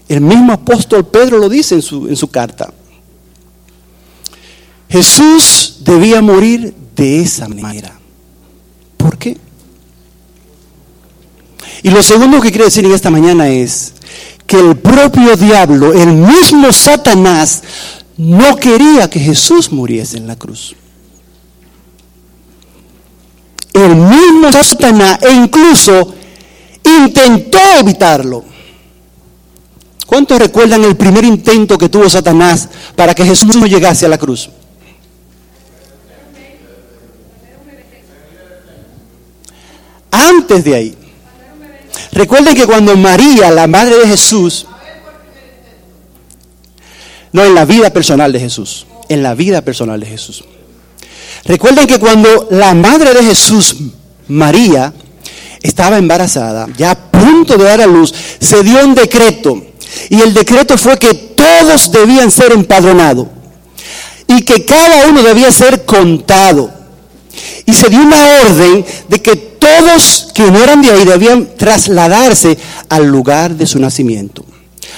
El 0.09 0.21
mismo 0.21 0.53
apóstol 0.53 1.07
Pedro 1.07 1.39
lo 1.39 1.49
dice 1.49 1.75
en 1.75 1.83
su, 1.83 2.09
en 2.09 2.17
su 2.17 2.29
carta. 2.29 2.73
Jesús 4.89 5.79
debía 5.81 6.23
morir 6.23 6.75
de 6.97 7.21
esa 7.21 7.49
manera. 7.49 7.99
¿Por 8.97 9.19
qué? 9.19 9.37
Y 11.83 11.91
lo 11.91 12.03
segundo 12.03 12.41
que 12.41 12.51
quiero 12.51 12.65
decir 12.65 12.85
en 12.85 12.93
esta 12.93 13.11
mañana 13.11 13.49
es 13.49 13.93
que 14.49 14.59
el 14.59 14.79
propio 14.79 15.37
diablo, 15.37 15.93
el 15.93 16.09
mismo 16.09 16.73
Satanás, 16.73 17.63
no 18.17 18.57
quería 18.57 19.09
que 19.09 19.21
Jesús 19.21 19.71
muriese 19.71 20.17
en 20.17 20.27
la 20.27 20.37
cruz. 20.37 20.75
El 23.75 23.95
mismo 23.95 24.51
Satanás 24.51 25.19
e 25.23 25.33
incluso 25.33 26.15
intentó 26.83 27.59
evitarlo. 27.79 28.43
¿Cuántos 30.07 30.39
recuerdan 30.39 30.83
el 30.83 30.97
primer 30.97 31.25
intento 31.25 31.77
que 31.77 31.91
tuvo 31.91 32.09
Satanás 32.09 32.71
para 32.97 33.15
que 33.15 33.27
Jesús 33.27 33.55
no 33.55 33.67
llegase 33.67 34.07
a 34.07 34.09
la 34.09 34.17
cruz? 34.17 34.49
Antes 40.11 40.65
de 40.65 40.75
ahí. 40.75 40.98
Recuerden 42.13 42.55
que 42.55 42.67
cuando 42.67 42.97
María, 42.97 43.51
la 43.51 43.67
madre 43.67 43.97
de 43.99 44.07
Jesús, 44.07 44.67
no 47.33 47.45
en 47.45 47.55
la 47.55 47.65
vida 47.65 47.91
personal 47.91 48.33
de 48.33 48.41
Jesús, 48.41 48.87
en 49.09 49.23
la 49.23 49.35
vida 49.35 49.63
personal 49.63 50.01
de 50.01 50.07
Jesús. 50.07 50.45
Recuerden 51.45 51.87
que 51.87 51.99
cuando 51.99 52.49
la 52.51 52.75
madre 52.75 53.15
de 53.15 53.25
Jesús, 53.25 53.77
María, 54.29 54.93
estaba 55.63 55.99
embarazada, 55.99 56.69
ya 56.77 56.93
a 56.93 56.95
punto 56.95 57.57
de 57.57 57.65
dar 57.65 57.81
a 57.81 57.87
luz, 57.87 58.15
se 58.41 58.63
dio 58.63 58.85
un 58.85 58.95
decreto 58.95 59.63
y 60.11 60.21
el 60.21 60.35
decreto 60.35 60.77
fue 60.77 60.99
que 60.99 61.15
todos 61.15 61.91
debían 61.91 62.31
ser 62.31 62.53
empadronados 62.53 63.27
y 64.27 64.43
que 64.43 64.65
cada 64.65 65.09
uno 65.09 65.23
debía 65.23 65.51
ser 65.51 65.85
contado. 65.85 66.71
Y 67.65 67.73
se 67.73 67.89
dio 67.89 68.01
una 68.01 68.41
orden 68.43 68.85
de 69.09 69.23
que 69.23 69.48
todos 69.79 70.29
que 70.35 70.51
no 70.51 70.63
eran 70.63 70.83
de 70.83 70.91
ahí 70.91 71.05
debían 71.05 71.57
trasladarse 71.57 72.59
al 72.89 73.07
lugar 73.07 73.55
de 73.55 73.67
su 73.67 73.79
nacimiento. 73.79 74.45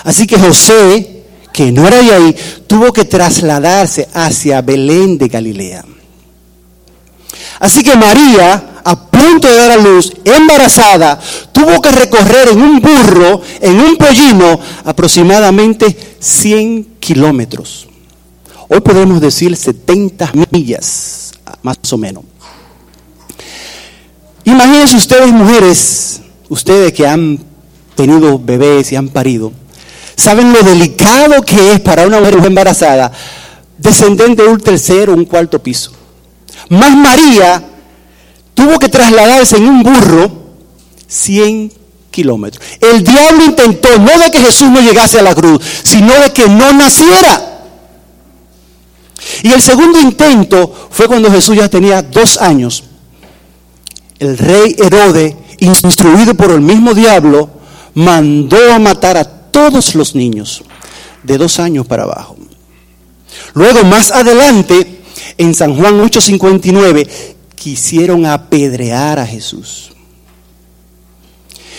Así 0.05 0.27
que 0.27 0.39
José, 0.39 1.25
que 1.53 1.71
no 1.71 1.87
era 1.87 2.03
de 2.03 2.13
ahí, 2.13 2.37
tuvo 2.67 2.93
que 2.93 3.05
trasladarse 3.05 4.09
hacia 4.15 4.63
Belén 4.63 5.19
de 5.19 5.29
Galilea. 5.29 5.85
Así 7.59 7.83
que 7.83 7.95
María, 7.95 8.81
a 8.83 9.11
punto 9.11 9.49
de 9.49 9.57
dar 9.57 9.71
a 9.73 9.77
luz, 9.77 10.13
embarazada, 10.25 11.21
tuvo 11.53 11.83
que 11.83 11.91
recorrer 11.91 12.49
en 12.49 12.63
un 12.63 12.81
burro, 12.81 13.43
en 13.61 13.79
un 13.79 13.97
pollino, 13.97 14.59
aproximadamente 14.85 16.17
100 16.19 16.97
kilómetros. 16.99 17.87
Hoy 18.69 18.81
podemos 18.81 19.21
decir 19.21 19.55
70 19.55 20.33
millas, 20.51 21.33
más 21.63 21.77
o 21.93 21.99
menos. 21.99 22.25
Imagínense 24.45 24.97
ustedes, 24.97 25.33
mujeres, 25.33 26.21
ustedes 26.49 26.93
que 26.93 27.07
han 27.07 27.39
tenido 27.95 28.39
bebés 28.39 28.91
y 28.93 28.97
han 28.97 29.09
parido, 29.09 29.53
saben 30.17 30.53
lo 30.53 30.63
delicado 30.63 31.43
que 31.43 31.73
es 31.73 31.81
para 31.81 32.07
una 32.07 32.21
mujer 32.21 32.39
embarazada 32.45 33.13
descender 33.79 34.37
de 34.37 34.45
un 34.45 34.61
tercer 34.61 35.11
o 35.11 35.15
un 35.15 35.25
cuarto 35.25 35.63
piso. 35.63 35.93
Más 36.69 36.95
María 36.95 37.63
tuvo 38.55 38.79
que 38.79 38.89
trasladarse 38.89 39.57
en 39.57 39.67
un 39.67 39.83
burro 39.83 40.31
100 41.07 41.73
kilómetros. 42.11 42.65
El 42.81 43.03
diablo 43.03 43.45
intentó 43.45 43.99
no 43.99 44.19
de 44.19 44.31
que 44.31 44.41
Jesús 44.41 44.69
no 44.69 44.81
llegase 44.81 45.19
a 45.19 45.23
la 45.23 45.35
cruz, 45.35 45.61
sino 45.83 46.13
de 46.21 46.33
que 46.33 46.49
no 46.49 46.73
naciera. 46.73 47.47
Y 49.43 49.53
el 49.53 49.63
segundo 49.63 49.99
intento 49.99 50.89
fue 50.91 51.07
cuando 51.07 51.31
Jesús 51.31 51.57
ya 51.57 51.69
tenía 51.69 52.03
dos 52.03 52.39
años. 52.39 52.85
El 54.21 54.39
rey 54.39 54.77
Herodes, 54.79 55.35
instruido 55.59 56.35
por 56.35 56.51
el 56.53 56.61
mismo 56.61 56.95
diablo, 56.95 57.51
mandó 57.95 58.73
a 58.73 58.79
matar 58.79 59.17
a 59.17 59.25
todos 59.25 59.95
los 59.95 60.15
niños 60.15 60.63
de 61.23 61.39
dos 61.39 61.59
años 61.59 61.87
para 61.87 62.05
abajo. 62.05 62.37
Luego, 63.55 63.83
más 63.85 64.11
adelante, 64.11 65.01
en 65.39 65.55
San 65.55 65.75
Juan 65.75 65.99
8:59, 66.01 67.09
quisieron 67.55 68.27
apedrear 68.27 69.19
a 69.19 69.27
Jesús. 69.27 69.93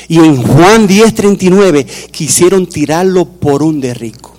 Y 0.08 0.18
en 0.18 0.42
Juan 0.42 0.88
10:39 0.88 1.86
quisieron 2.12 2.66
tirarlo 2.66 3.26
por 3.26 3.64
un 3.64 3.80
derrico. 3.80 4.31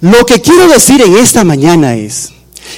Lo 0.00 0.26
que 0.26 0.40
quiero 0.40 0.68
decir 0.68 1.00
en 1.02 1.16
esta 1.16 1.44
mañana 1.44 1.94
es 1.94 2.32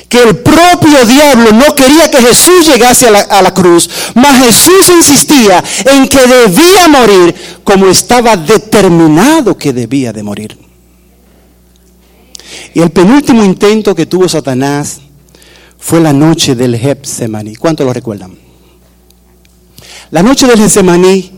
que 0.08 0.22
el 0.22 0.37
propio 0.38 1.04
diablo 1.06 1.52
no 1.52 1.75
quería 1.75 2.10
que 2.10 2.18
Jesús 2.18 2.66
llegase 2.66 3.08
a 3.08 3.42
la, 3.42 3.54
cruz, 3.54 3.88
mas 4.14 4.38
Jesús 4.44 4.88
insistía 4.96 5.62
en 5.84 6.08
que 6.08 6.26
debía 6.26 6.88
morir 6.88 7.34
como 7.64 7.87
estaba 7.88 8.37
determinado 8.37 9.56
que 9.56 9.72
debía 9.72 10.12
de 10.12 10.22
morir. 10.22 10.58
Y 12.75 12.80
el 12.80 12.90
penúltimo 12.90 13.44
intento 13.44 13.94
que 13.94 14.06
tuvo 14.06 14.28
Satanás 14.28 15.00
fue 15.78 16.00
la 16.00 16.12
noche 16.12 16.54
del 16.54 16.76
Getsemaní. 16.76 17.56
¿Cuánto 17.56 17.84
lo 17.84 17.92
recuerdan? 17.92 18.37
La 20.10 20.22
noche 20.22 20.46
del 20.46 20.58
Getsemaní 20.58 21.32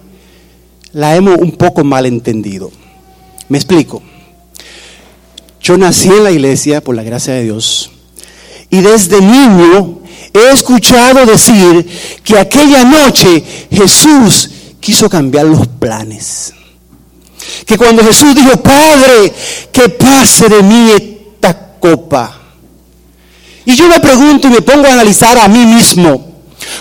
la 0.92 1.16
hemos 1.16 1.38
un 1.38 1.52
poco 1.52 1.84
mal 1.84 2.06
entendido. 2.06 2.70
Me 3.48 3.58
explico. 3.58 4.02
Yo 5.70 5.78
nací 5.78 6.08
en 6.08 6.24
la 6.24 6.32
iglesia, 6.32 6.82
por 6.82 6.96
la 6.96 7.04
gracia 7.04 7.34
de 7.34 7.44
Dios, 7.44 7.92
y 8.70 8.80
desde 8.80 9.20
niño 9.20 10.00
he 10.34 10.52
escuchado 10.52 11.24
decir 11.24 11.88
que 12.24 12.36
aquella 12.40 12.82
noche 12.82 13.68
Jesús 13.70 14.50
quiso 14.80 15.08
cambiar 15.08 15.46
los 15.46 15.68
planes. 15.68 16.52
Que 17.64 17.78
cuando 17.78 18.02
Jesús 18.02 18.34
dijo, 18.34 18.60
Padre, 18.60 19.32
que 19.70 19.90
pase 19.90 20.48
de 20.48 20.60
mí 20.60 20.90
esta 20.90 21.56
copa. 21.78 22.36
Y 23.64 23.76
yo 23.76 23.86
me 23.86 24.00
pregunto 24.00 24.48
y 24.48 24.50
me 24.50 24.62
pongo 24.62 24.88
a 24.88 24.94
analizar 24.94 25.38
a 25.38 25.46
mí 25.46 25.66
mismo. 25.66 26.29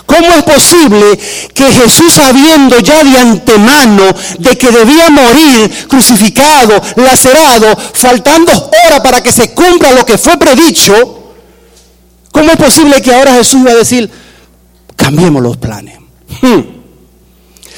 ¿Cómo 0.05 0.27
es 0.33 0.43
posible 0.43 1.19
que 1.53 1.71
Jesús 1.71 2.13
sabiendo 2.13 2.79
ya 2.79 3.03
de 3.03 3.17
antemano 3.17 4.03
de 4.39 4.57
que 4.57 4.71
debía 4.71 5.09
morir 5.09 5.87
crucificado, 5.87 6.81
lacerado, 6.95 7.75
faltando 7.93 8.51
horas 8.51 9.01
para 9.01 9.21
que 9.21 9.31
se 9.31 9.53
cumpla 9.53 9.91
lo 9.91 10.05
que 10.05 10.17
fue 10.17 10.37
predicho, 10.37 11.33
¿cómo 12.31 12.51
es 12.51 12.57
posible 12.57 13.01
que 13.01 13.13
ahora 13.13 13.35
Jesús 13.35 13.65
va 13.65 13.71
a 13.71 13.75
decir, 13.75 14.09
cambiemos 14.95 15.41
los 15.41 15.57
planes? 15.57 15.97
Hmm. 16.41 16.61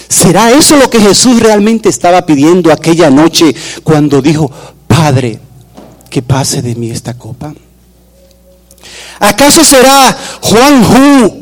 ¿Será 0.08 0.52
eso 0.52 0.76
lo 0.76 0.90
que 0.90 1.00
Jesús 1.00 1.40
realmente 1.40 1.88
estaba 1.90 2.26
pidiendo 2.26 2.72
aquella 2.72 3.10
noche 3.10 3.56
cuando 3.84 4.22
dijo, 4.22 4.52
Padre, 4.86 5.40
que 6.10 6.22
pase 6.22 6.62
de 6.62 6.76
mí 6.76 6.92
esta 6.92 7.14
copa? 7.14 7.54
¿Acaso 9.20 9.64
será 9.64 10.18
Juan 10.42 10.84
Hu 10.84 11.41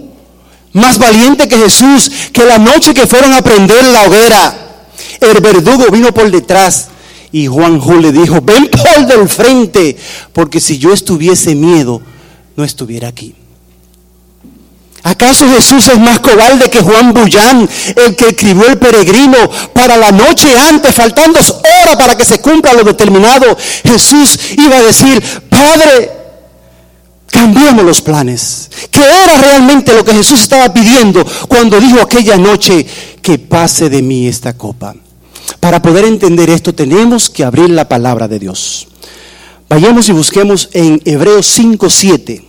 más 0.73 0.97
valiente 0.99 1.47
que 1.47 1.57
Jesús 1.57 2.11
que 2.31 2.45
la 2.45 2.57
noche 2.57 2.93
que 2.93 3.07
fueron 3.07 3.33
a 3.33 3.41
prender 3.41 3.83
la 3.85 4.03
hoguera? 4.03 4.55
El 5.19 5.41
verdugo 5.41 5.85
vino 5.91 6.13
por 6.13 6.29
detrás 6.29 6.89
y 7.31 7.47
Juan 7.47 7.79
Hu 7.79 7.99
le 7.99 8.11
dijo, 8.11 8.41
ven 8.41 8.69
por 8.69 9.05
del 9.05 9.29
frente, 9.29 9.97
porque 10.33 10.59
si 10.59 10.77
yo 10.77 10.93
estuviese 10.93 11.55
miedo, 11.55 12.01
no 12.55 12.63
estuviera 12.63 13.07
aquí. 13.07 13.35
¿Acaso 15.03 15.47
Jesús 15.49 15.87
es 15.87 15.97
más 15.97 16.19
cobarde 16.19 16.69
que 16.69 16.81
Juan 16.81 17.13
Bullán, 17.13 17.69
el 17.95 18.15
que 18.15 18.29
escribió 18.29 18.67
el 18.67 18.77
peregrino 18.77 19.37
para 19.73 19.95
la 19.95 20.11
noche 20.11 20.53
antes, 20.57 20.93
faltando 20.93 21.39
horas 21.39 21.95
para 21.95 22.17
que 22.17 22.25
se 22.25 22.39
cumpla 22.39 22.73
lo 22.73 22.83
determinado? 22.83 23.57
Jesús 23.83 24.37
iba 24.57 24.77
a 24.77 24.81
decir, 24.81 25.23
Padre, 25.49 26.18
cambiemos 27.31 27.83
los 27.83 28.01
planes. 28.01 28.69
¿Qué 28.91 29.01
era 29.01 29.37
realmente 29.41 29.93
lo 29.93 30.03
que 30.03 30.13
Jesús 30.13 30.41
estaba 30.41 30.73
pidiendo 30.73 31.25
cuando 31.47 31.79
dijo 31.79 32.01
aquella 32.01 32.37
noche 32.37 32.85
que 33.21 33.37
pase 33.39 33.89
de 33.89 34.01
mí 34.01 34.27
esta 34.27 34.57
copa? 34.57 34.95
Para 35.59 35.81
poder 35.81 36.05
entender 36.05 36.49
esto 36.49 36.73
tenemos 36.73 37.29
que 37.29 37.43
abrir 37.43 37.69
la 37.69 37.87
palabra 37.87 38.27
de 38.27 38.39
Dios. 38.39 38.87
Vayamos 39.67 40.09
y 40.09 40.11
busquemos 40.11 40.69
en 40.73 41.01
Hebreos 41.05 41.47
5:7. 41.47 42.43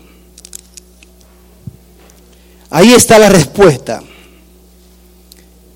Ahí 2.70 2.92
está 2.92 3.18
la 3.18 3.28
respuesta. 3.28 4.02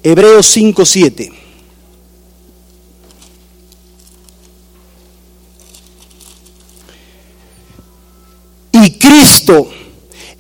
Hebreos 0.03 0.47
5:7. 0.47 1.44
Cristo 9.15 9.71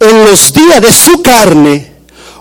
en 0.01 0.25
los 0.25 0.53
días 0.53 0.83
de 0.83 0.93
su 0.93 1.23
carne, 1.23 1.93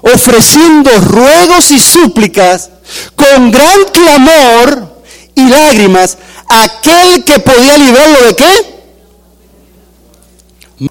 ofreciendo 0.01 0.89
ruegos 0.99 1.69
y 1.71 1.79
súplicas 1.79 2.71
con 3.15 3.51
gran 3.51 3.83
clamor 3.91 5.03
y 5.35 5.47
lágrimas, 5.47 6.17
aquel 6.47 7.23
que 7.23 7.39
podía 7.39 7.77
librarlo 7.77 8.21
de 8.23 8.35
qué? 8.35 8.73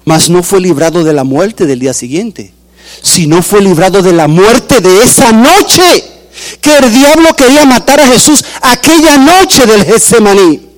Mas 0.05 0.29
no 0.29 0.41
fue 0.43 0.61
librado 0.61 1.03
de 1.03 1.13
la 1.13 1.25
muerte 1.25 1.65
del 1.65 1.79
día 1.79 1.93
siguiente, 1.93 2.53
sino 3.01 3.43
fue 3.43 3.61
librado 3.61 4.01
de 4.01 4.13
la 4.13 4.27
muerte 4.27 4.79
de 4.79 5.03
esa 5.03 5.31
noche 5.31 5.81
que 6.61 6.77
el 6.77 6.91
diablo 6.91 7.35
quería 7.35 7.65
matar 7.65 7.99
a 7.99 8.07
Jesús 8.07 8.43
aquella 8.61 9.17
noche 9.17 9.65
del 9.65 9.83
Getsemaní. 9.83 10.72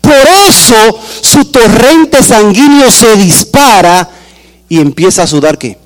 Por 0.00 0.14
eso 0.48 0.98
su 1.20 1.46
torrente 1.46 2.22
sanguíneo 2.22 2.90
se 2.90 3.16
dispara 3.16 4.08
y 4.68 4.80
empieza 4.80 5.22
a 5.22 5.26
sudar 5.26 5.58
qué? 5.58 5.78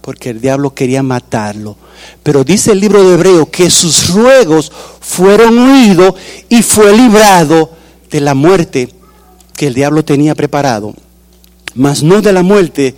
Porque 0.00 0.30
el 0.30 0.40
diablo 0.40 0.74
quería 0.74 1.02
matarlo. 1.02 1.76
Pero 2.22 2.44
dice 2.44 2.72
el 2.72 2.80
libro 2.80 3.02
de 3.02 3.14
Hebreo 3.14 3.50
que 3.50 3.70
sus 3.70 4.08
ruegos 4.10 4.72
fueron 5.00 5.58
oídos 5.58 6.14
y 6.48 6.62
fue 6.62 6.96
librado 6.96 7.70
de 8.10 8.20
la 8.20 8.34
muerte 8.34 8.92
que 9.56 9.66
el 9.66 9.74
diablo 9.74 10.04
tenía 10.04 10.34
preparado, 10.34 10.94
mas 11.74 12.02
no 12.02 12.22
de 12.22 12.32
la 12.32 12.42
muerte 12.42 12.94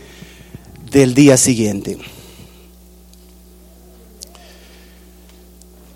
del 0.90 1.14
día 1.14 1.36
siguiente. 1.36 1.98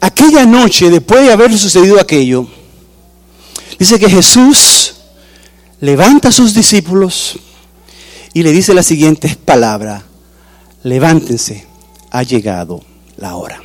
Aquella 0.00 0.44
noche, 0.44 0.90
después 0.90 1.24
de 1.24 1.32
haber 1.32 1.56
sucedido 1.56 2.00
aquello, 2.00 2.48
dice 3.78 3.98
que 3.98 4.08
Jesús 4.08 4.94
levanta 5.80 6.28
a 6.28 6.32
sus 6.32 6.54
discípulos 6.54 7.38
y 8.32 8.42
le 8.42 8.52
dice 8.52 8.74
la 8.74 8.82
siguiente 8.82 9.36
palabra, 9.44 10.02
levántense, 10.82 11.66
ha 12.10 12.22
llegado 12.22 12.84
la 13.16 13.36
hora. 13.36 13.60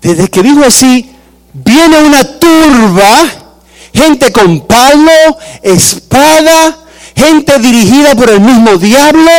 Desde 0.00 0.28
que 0.28 0.42
dijo 0.42 0.64
así, 0.64 1.10
viene 1.52 2.02
una 2.02 2.38
turba, 2.38 3.58
gente 3.92 4.30
con 4.30 4.66
palo, 4.66 5.36
espada, 5.62 6.78
gente 7.16 7.58
dirigida 7.58 8.14
por 8.14 8.30
el 8.30 8.40
mismo 8.40 8.76
diablo. 8.76 9.30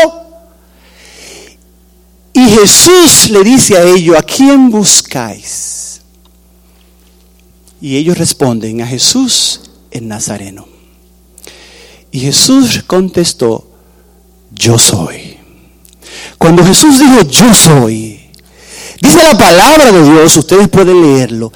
Y 2.33 2.49
Jesús 2.49 3.29
le 3.29 3.43
dice 3.43 3.77
a 3.77 3.83
ellos, 3.83 4.17
¿a 4.17 4.23
quién 4.23 4.69
buscáis? 4.69 5.66
Y 7.81 7.97
ellos 7.97 8.17
responden, 8.17 8.81
a 8.81 8.87
Jesús 8.87 9.61
el 9.91 10.07
Nazareno. 10.07 10.67
Y 12.11 12.19
Jesús 12.19 12.83
contestó, 12.87 13.67
yo 14.51 14.79
soy. 14.79 15.37
Cuando 16.37 16.63
Jesús 16.63 16.99
dijo, 16.99 17.21
yo 17.21 17.53
soy, 17.53 18.31
dice 19.01 19.23
la 19.23 19.37
palabra 19.37 19.91
de 19.91 20.03
Dios, 20.03 20.37
ustedes 20.37 20.67
pueden 20.69 21.01
leerlo, 21.01 21.51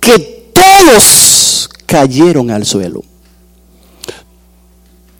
que 0.00 0.52
todos 0.52 1.68
cayeron 1.86 2.50
al 2.50 2.64
suelo. 2.64 3.02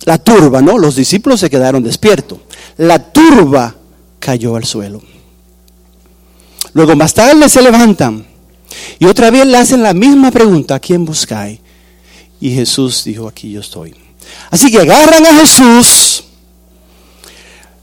La 0.04 0.18
turba, 0.18 0.62
¿no? 0.62 0.78
Los 0.78 0.94
discípulos 0.94 1.40
se 1.40 1.50
quedaron 1.50 1.82
despiertos. 1.82 2.38
La 2.76 3.12
turba 3.12 3.74
cayó 4.20 4.54
al 4.54 4.64
suelo. 4.64 5.02
Luego 6.74 6.94
más 6.94 7.12
tarde 7.12 7.48
se 7.48 7.62
levantan 7.62 8.24
y 8.98 9.06
otra 9.06 9.30
vez 9.30 9.46
le 9.46 9.56
hacen 9.56 9.82
la 9.82 9.94
misma 9.94 10.30
pregunta, 10.30 10.76
¿a 10.76 10.80
quién 10.80 11.04
buscáis? 11.04 11.60
Y 12.40 12.50
Jesús 12.50 13.04
dijo, 13.04 13.28
aquí 13.28 13.50
yo 13.50 13.60
estoy. 13.60 13.94
Así 14.50 14.70
que 14.70 14.78
agarran 14.78 15.24
a 15.26 15.34
Jesús, 15.34 16.24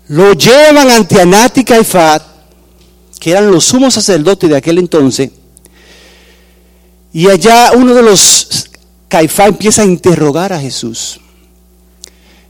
lo 0.07 0.33
llevan 0.33 0.89
ante 0.91 1.21
Anat 1.21 1.57
y 1.57 1.63
Caifás, 1.63 2.21
que 3.19 3.31
eran 3.31 3.49
los 3.49 3.63
sumos 3.65 3.93
sacerdotes 3.93 4.49
de 4.49 4.57
aquel 4.57 4.77
entonces, 4.77 5.31
Y 7.13 7.29
allá 7.29 7.71
uno 7.73 7.93
de 7.93 8.01
los 8.01 8.69
Caifás 9.07 9.49
empieza 9.49 9.83
a 9.83 9.85
interrogar 9.85 10.51
a 10.51 10.59
Jesús. 10.59 11.19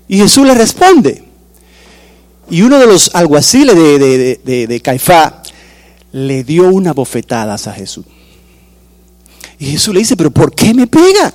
Y 0.08 0.18
Jesús 0.18 0.46
le 0.46 0.54
responde. 0.54 1.24
Y 2.50 2.62
uno 2.62 2.80
de 2.80 2.88
los 2.88 3.14
alguaciles 3.14 3.76
de, 3.76 4.00
de, 4.00 4.42
de, 4.44 4.68
de 4.68 5.34
le 6.14 6.44
dio 6.44 6.70
una 6.70 6.94
bofetada 6.94 7.56
a 7.56 7.74
Jesús. 7.74 8.06
Y 9.60 9.68
Jesús 9.68 9.94
le 9.94 10.00
dice, 10.02 10.18
pero 10.18 10.32
¿por 10.32 10.54
qué 10.54 10.74
me 10.74 10.88
pega? 10.88 11.34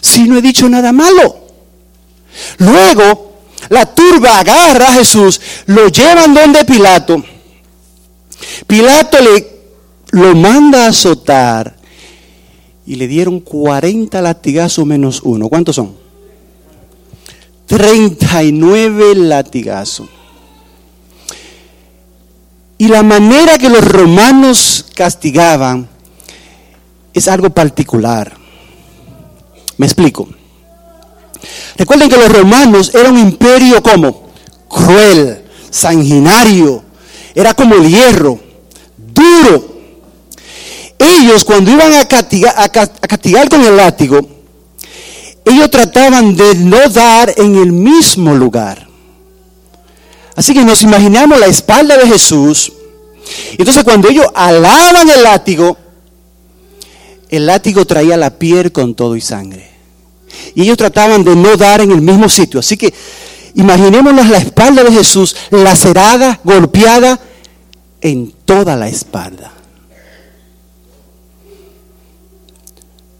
Si 0.00 0.24
no 0.24 0.38
he 0.38 0.42
dicho 0.42 0.68
nada 0.68 0.92
malo. 0.92 1.46
Luego, 2.58 3.34
la 3.68 3.86
turba 3.94 4.38
agarra 4.38 4.88
a 4.88 4.94
Jesús, 4.94 5.40
lo 5.66 5.88
llevan 5.88 6.34
donde 6.34 6.64
Pilato. 6.64 7.22
Pilato 8.66 9.20
le 9.20 9.56
lo 10.12 10.34
manda 10.34 10.86
a 10.86 10.88
azotar 10.88 11.76
y 12.86 12.94
le 12.94 13.08
dieron 13.08 13.40
40 13.40 14.22
latigazos 14.22 14.86
menos 14.86 15.20
uno. 15.22 15.48
¿Cuántos 15.48 15.76
son? 15.76 15.94
39 17.66 19.16
latigazos. 19.16 20.08
Y 22.78 22.88
la 22.88 23.02
manera 23.02 23.58
que 23.58 23.68
los 23.68 23.84
romanos 23.84 24.86
castigaban 24.94 25.88
es 27.18 27.28
algo 27.28 27.50
particular. 27.50 28.36
Me 29.78 29.86
explico. 29.86 30.28
Recuerden 31.76 32.10
que 32.10 32.16
los 32.16 32.30
romanos 32.30 32.94
eran 32.94 33.14
un 33.14 33.20
imperio 33.20 33.82
como 33.82 34.28
cruel, 34.68 35.44
sanguinario, 35.70 36.82
era 37.34 37.54
como 37.54 37.74
el 37.74 37.88
hierro, 37.88 38.38
duro. 38.96 39.76
Ellos 40.98 41.44
cuando 41.44 41.70
iban 41.70 41.92
a 41.94 42.06
castigar, 42.06 42.54
a 42.56 42.68
castigar 42.68 43.48
con 43.48 43.62
el 43.62 43.76
látigo, 43.76 44.20
ellos 45.44 45.70
trataban 45.70 46.36
de 46.36 46.54
no 46.56 46.88
dar 46.88 47.32
en 47.36 47.56
el 47.56 47.72
mismo 47.72 48.34
lugar. 48.34 48.86
Así 50.34 50.52
que 50.52 50.64
nos 50.64 50.82
imaginamos 50.82 51.38
la 51.38 51.46
espalda 51.46 51.96
de 51.96 52.08
Jesús. 52.08 52.72
Entonces 53.56 53.84
cuando 53.84 54.08
ellos 54.08 54.26
alaban 54.34 55.08
el 55.08 55.22
látigo, 55.22 55.78
el 57.28 57.46
látigo 57.46 57.84
traía 57.84 58.16
la 58.16 58.38
piel 58.38 58.72
con 58.72 58.94
todo 58.94 59.16
y 59.16 59.20
sangre. 59.20 59.68
Y 60.54 60.62
ellos 60.62 60.76
trataban 60.76 61.24
de 61.24 61.34
no 61.34 61.56
dar 61.56 61.80
en 61.80 61.90
el 61.90 62.00
mismo 62.00 62.28
sitio. 62.28 62.60
Así 62.60 62.76
que 62.76 62.92
imaginémonos 63.54 64.28
la 64.28 64.38
espalda 64.38 64.84
de 64.84 64.92
Jesús 64.92 65.34
lacerada, 65.50 66.40
golpeada 66.44 67.18
en 68.00 68.32
toda 68.44 68.76
la 68.76 68.88
espalda. 68.88 69.52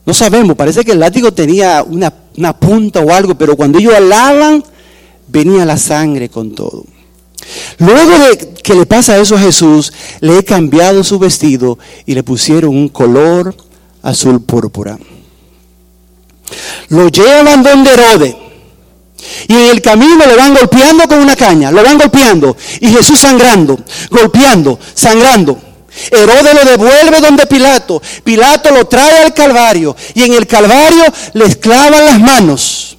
No 0.04 0.14
sabemos, 0.14 0.56
parece 0.56 0.84
que 0.84 0.92
el 0.92 1.00
látigo 1.00 1.32
tenía 1.32 1.82
una, 1.82 2.12
punta 2.52 3.00
o 3.00 3.12
algo, 3.12 3.34
pero 3.34 3.56
cuando 3.56 3.78
ellos 3.78 3.94
alaban, 3.94 4.62
venía 5.26 5.64
la 5.64 5.76
sangre 5.76 6.28
con 6.28 6.54
todo. 6.54 6.84
Luego 7.78 8.16
de 8.18 8.54
que 8.62 8.74
le 8.74 8.86
pasa 8.86 9.18
eso 9.18 9.34
a 9.34 9.40
Jesús, 9.40 9.92
le 10.20 10.38
he 10.38 10.44
cambiado 10.44 11.02
su 11.02 11.18
vestido 11.18 11.78
y 12.04 12.14
le 12.14 12.22
pusieron 12.22 12.76
un 12.76 12.88
color 12.88 13.56
azul 14.06 14.40
púrpura. 14.40 14.98
Lo 16.88 17.08
llevan 17.08 17.62
donde 17.62 17.92
Herodes. 17.92 18.36
Y 19.48 19.54
en 19.54 19.70
el 19.70 19.82
camino 19.82 20.24
le 20.26 20.36
van 20.36 20.54
golpeando 20.54 21.08
con 21.08 21.18
una 21.18 21.34
caña, 21.34 21.72
lo 21.72 21.82
van 21.82 21.98
golpeando. 21.98 22.56
Y 22.80 22.88
Jesús 22.88 23.18
sangrando, 23.18 23.78
golpeando, 24.10 24.78
sangrando. 24.94 25.58
Herodes 26.10 26.54
lo 26.54 26.70
devuelve 26.70 27.20
donde 27.20 27.46
Pilato. 27.46 28.00
Pilato 28.22 28.70
lo 28.70 28.86
trae 28.86 29.24
al 29.24 29.34
Calvario. 29.34 29.96
Y 30.14 30.22
en 30.22 30.34
el 30.34 30.46
Calvario 30.46 31.04
les 31.32 31.56
clavan 31.56 32.04
las 32.04 32.20
manos, 32.20 32.98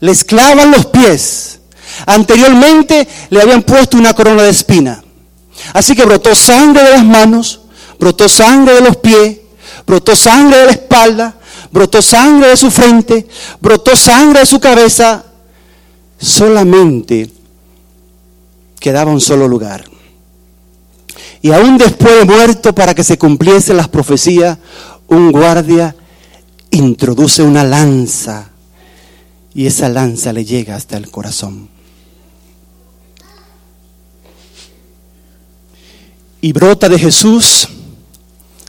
les 0.00 0.22
clavan 0.24 0.70
los 0.70 0.86
pies. 0.86 1.60
Anteriormente 2.04 3.08
le 3.30 3.40
habían 3.40 3.62
puesto 3.62 3.96
una 3.96 4.12
corona 4.12 4.42
de 4.42 4.50
espina. 4.50 5.02
Así 5.72 5.94
que 5.94 6.04
brotó 6.04 6.34
sangre 6.34 6.82
de 6.82 6.90
las 6.90 7.04
manos, 7.04 7.60
brotó 7.98 8.28
sangre 8.28 8.74
de 8.74 8.80
los 8.80 8.96
pies, 8.96 9.41
brotó 9.86 10.16
sangre 10.16 10.58
de 10.58 10.66
la 10.66 10.72
espalda, 10.72 11.34
brotó 11.70 12.02
sangre 12.02 12.48
de 12.48 12.56
su 12.56 12.70
frente, 12.70 13.26
brotó 13.60 13.96
sangre 13.96 14.40
de 14.40 14.46
su 14.46 14.60
cabeza. 14.60 15.24
Solamente 16.18 17.30
quedaba 18.78 19.10
un 19.10 19.20
solo 19.20 19.48
lugar. 19.48 19.84
Y 21.40 21.50
aún 21.50 21.76
después 21.76 22.18
de 22.18 22.24
muerto, 22.24 22.74
para 22.74 22.94
que 22.94 23.02
se 23.02 23.18
cumpliesen 23.18 23.76
las 23.76 23.88
profecías, 23.88 24.58
un 25.08 25.32
guardia 25.32 25.94
introduce 26.70 27.42
una 27.42 27.64
lanza 27.64 28.48
y 29.54 29.66
esa 29.66 29.88
lanza 29.88 30.32
le 30.32 30.44
llega 30.44 30.76
hasta 30.76 30.96
el 30.96 31.10
corazón. 31.10 31.68
Y 36.40 36.52
brota 36.52 36.88
de 36.88 36.98
Jesús 36.98 37.68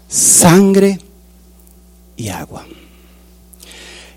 sangre 0.07 0.99
y 2.17 2.29
agua. 2.29 2.65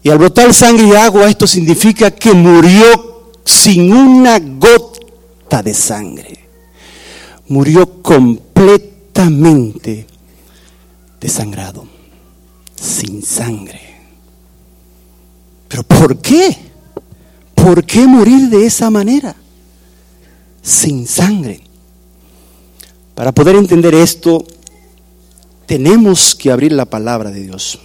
Y 0.02 0.08
al 0.10 0.18
brotar 0.18 0.52
sangre 0.54 0.86
y 0.86 0.92
agua, 0.92 1.28
esto 1.28 1.46
significa 1.46 2.10
que 2.10 2.32
murió 2.32 3.32
sin 3.44 3.92
una 3.92 4.38
gota 4.38 5.62
de 5.62 5.74
sangre. 5.74 6.46
Murió 7.48 8.02
completamente 8.02 10.06
desangrado, 11.20 11.86
sin 12.80 13.22
sangre. 13.22 13.96
¿Pero 15.68 15.82
por 15.82 16.18
qué? 16.18 16.56
¿Por 17.54 17.84
qué 17.84 18.06
morir 18.06 18.48
de 18.48 18.64
esa 18.66 18.90
manera? 18.90 19.34
Sin 20.62 21.06
sangre. 21.06 21.60
Para 23.14 23.32
poder 23.32 23.56
entender 23.56 23.94
esto, 23.94 24.44
tenemos 25.66 26.34
que 26.34 26.52
abrir 26.52 26.72
la 26.72 26.84
palabra 26.84 27.30
de 27.30 27.42
Dios. 27.42 27.80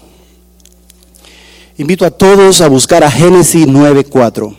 Invito 1.78 2.06
a 2.06 2.12
todos 2.12 2.62
a 2.62 2.68
buscar 2.68 3.04
a 3.04 3.10
Génesis 3.10 3.66
9:4. 3.66 4.56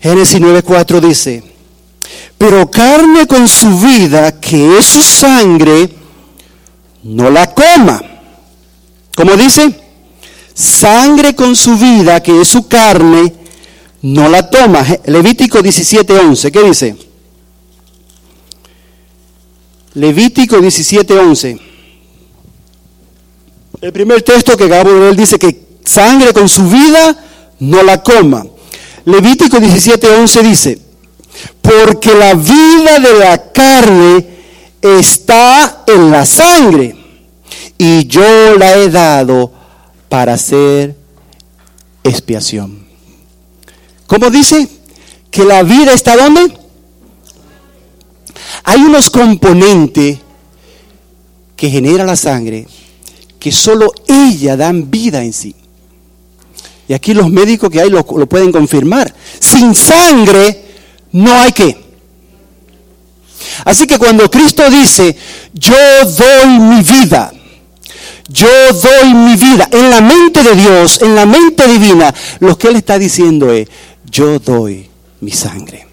Génesis 0.00 0.40
9:4 0.40 1.00
dice, 1.00 1.42
pero 2.36 2.70
carne 2.70 3.26
con 3.26 3.46
su 3.46 3.78
vida, 3.80 4.40
que 4.40 4.78
es 4.78 4.86
su 4.86 5.02
sangre, 5.02 5.90
no 7.02 7.30
la 7.30 7.54
coma. 7.54 8.02
¿Cómo 9.14 9.36
dice? 9.36 9.79
Sangre 10.54 11.34
con 11.34 11.56
su 11.56 11.76
vida, 11.76 12.22
que 12.22 12.40
es 12.40 12.48
su 12.48 12.66
carne, 12.66 13.32
no 14.02 14.28
la 14.28 14.48
toma. 14.48 14.84
Levítico 15.06 15.60
17:11, 15.60 16.50
¿qué 16.50 16.62
dice? 16.62 16.96
Levítico 19.94 20.58
17:11. 20.58 21.60
El 23.80 23.92
primer 23.92 24.22
texto 24.22 24.56
que 24.56 24.68
Gabriel 24.68 25.16
dice 25.16 25.38
que 25.38 25.68
sangre 25.84 26.32
con 26.32 26.48
su 26.48 26.68
vida 26.68 27.16
no 27.60 27.82
la 27.82 28.02
coma. 28.02 28.44
Levítico 29.04 29.58
17:11 29.58 30.42
dice, 30.42 30.78
porque 31.62 32.14
la 32.14 32.34
vida 32.34 32.98
de 33.00 33.18
la 33.18 33.52
carne 33.52 34.26
está 34.82 35.84
en 35.86 36.10
la 36.10 36.26
sangre 36.26 36.96
y 37.78 38.06
yo 38.06 38.56
la 38.58 38.76
he 38.76 38.90
dado 38.90 39.59
para 40.10 40.34
hacer 40.34 40.94
expiación. 42.04 42.84
¿Cómo 44.06 44.28
dice? 44.28 44.68
Que 45.30 45.44
la 45.44 45.62
vida 45.62 45.94
está 45.94 46.16
donde? 46.16 46.52
Hay 48.64 48.80
unos 48.80 49.08
componentes 49.08 50.18
que 51.56 51.70
genera 51.70 52.04
la 52.04 52.16
sangre 52.16 52.66
que 53.38 53.52
solo 53.52 53.92
ella 54.06 54.56
dan 54.56 54.90
vida 54.90 55.22
en 55.22 55.32
sí. 55.32 55.54
Y 56.88 56.92
aquí 56.92 57.14
los 57.14 57.30
médicos 57.30 57.70
que 57.70 57.80
hay 57.80 57.88
lo, 57.88 58.04
lo 58.16 58.28
pueden 58.28 58.50
confirmar. 58.50 59.14
Sin 59.38 59.74
sangre 59.74 60.64
no 61.12 61.32
hay 61.32 61.52
que. 61.52 61.80
Así 63.64 63.86
que 63.86 63.96
cuando 63.96 64.28
Cristo 64.28 64.68
dice, 64.68 65.16
yo 65.54 65.76
doy 66.04 66.58
mi 66.58 66.82
vida, 66.82 67.32
yo 68.32 68.72
doy 68.72 69.12
mi 69.12 69.36
vida, 69.36 69.68
en 69.72 69.90
la 69.90 70.00
mente 70.00 70.42
de 70.42 70.54
Dios, 70.54 71.02
en 71.02 71.16
la 71.16 71.26
mente 71.26 71.66
divina, 71.66 72.14
lo 72.38 72.56
que 72.56 72.68
Él 72.68 72.76
está 72.76 72.98
diciendo 72.98 73.52
es, 73.52 73.68
yo 74.04 74.38
doy 74.38 74.88
mi 75.20 75.32
sangre. 75.32 75.86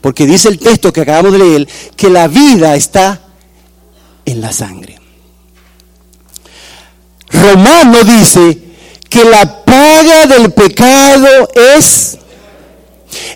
Porque 0.00 0.26
dice 0.26 0.48
el 0.48 0.58
texto 0.58 0.92
que 0.92 1.02
acabamos 1.02 1.32
de 1.32 1.38
leer, 1.38 1.68
que 1.96 2.10
la 2.10 2.26
vida 2.26 2.74
está 2.74 3.20
en 4.24 4.40
la 4.40 4.52
sangre. 4.52 4.98
Romano 7.30 8.02
dice 8.04 8.58
que 9.08 9.24
la 9.24 9.64
paga 9.64 10.26
del 10.26 10.52
pecado 10.52 11.48
es... 11.78 12.18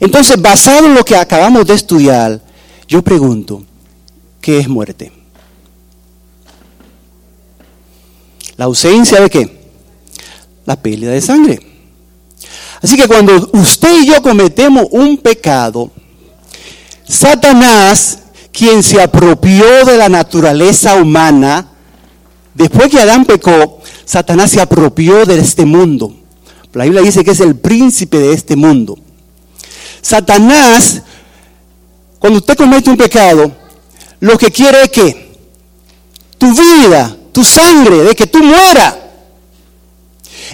Entonces, 0.01 0.41
basado 0.43 0.87
en 0.87 0.95
lo 0.95 1.05
que 1.05 1.17
acabamos 1.17 1.67
de 1.67 1.75
estudiar, 1.75 2.41
yo 2.89 3.01
pregunto, 3.03 3.63
¿qué 4.41 4.59
es 4.59 4.69
muerte? 4.69 5.13
La 8.59 8.67
ausencia 8.67 9.21
de 9.21 9.31
qué? 9.31 9.71
La 10.67 10.77
pérdida 10.77 11.13
de 11.13 11.21
sangre. 11.23 11.61
Así 12.83 12.97
que 12.97 13.09
cuando 13.09 13.51
usted 13.55 14.03
y 14.03 14.07
yo 14.07 14.21
cometemos 14.21 14.87
un 14.91 15.17
pecado, 15.17 15.91
Satanás, 17.09 18.19
quien 18.53 18.83
se 18.83 19.01
apropió 19.01 19.85
de 19.85 19.97
la 19.97 20.09
naturaleza 20.09 20.97
humana, 20.97 21.69
después 22.53 22.91
que 22.91 23.01
Adán 23.01 23.25
pecó, 23.25 23.81
Satanás 24.05 24.51
se 24.51 24.61
apropió 24.61 25.25
de 25.25 25.39
este 25.39 25.65
mundo. 25.65 26.15
La 26.73 26.85
Biblia 26.85 27.03
dice 27.03 27.25
que 27.25 27.31
es 27.31 27.41
el 27.41 27.57
príncipe 27.57 28.19
de 28.19 28.33
este 28.33 28.57
mundo. 28.57 28.99
Satanás, 30.03 31.03
cuando 32.19 32.39
usted 32.41 32.57
comete 32.57 32.91
un 32.91 32.97
pecado, 32.97 33.53
lo 34.21 34.37
que 34.37 34.51
quiere 34.51 34.83
es 34.83 34.91
que 34.91 35.39
tu 36.39 36.51
vida, 36.53 37.18
tu 37.33 37.45
sangre, 37.45 37.97
de 38.05 38.15
que 38.15 38.27
tú 38.27 38.43
mueras. 38.43 38.95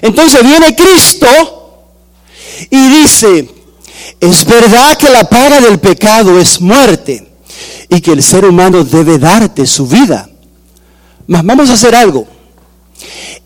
Entonces 0.03 0.43
viene 0.43 0.75
Cristo 0.75 1.27
y 2.71 2.89
dice, 2.89 3.49
es 4.21 4.45
verdad 4.45 4.97
que 4.97 5.09
la 5.09 5.25
paga 5.25 5.61
del 5.61 5.79
pecado 5.79 6.39
es 6.39 6.61
muerte 6.61 7.27
y 7.89 8.01
que 8.01 8.13
el 8.13 8.23
ser 8.23 8.45
humano 8.45 8.85
debe 8.85 9.19
darte 9.19 9.67
su 9.67 9.87
vida. 9.87 10.29
Mas 11.27 11.45
vamos 11.45 11.71
a 11.71 11.75
hacer 11.75 11.95
algo. 11.95 12.27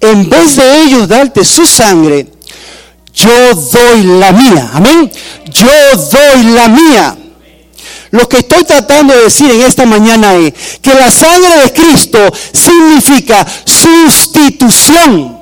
En 0.01 0.29
vez 0.29 0.57
de 0.57 0.83
ellos 0.83 1.09
darte 1.09 1.45
su 1.45 1.67
sangre, 1.67 2.29
yo 3.15 3.55
doy 3.55 4.03
la 4.05 4.33
mía. 4.33 4.71
Amén. 4.73 5.11
Yo 5.47 5.97
doy 6.13 6.45
la 6.45 6.69
mía. 6.69 7.18
Lo 8.11 8.29
que 8.29 8.39
estoy 8.39 8.65
tratando 8.65 9.15
de 9.15 9.25
decir 9.25 9.51
en 9.51 9.63
esta 9.63 9.85
mañana 9.85 10.35
es 10.35 10.53
que 10.81 10.95
la 10.95 11.11
sangre 11.11 11.63
de 11.63 11.73
Cristo 11.73 12.19
significa 12.53 13.47
sustitución. 13.65 15.39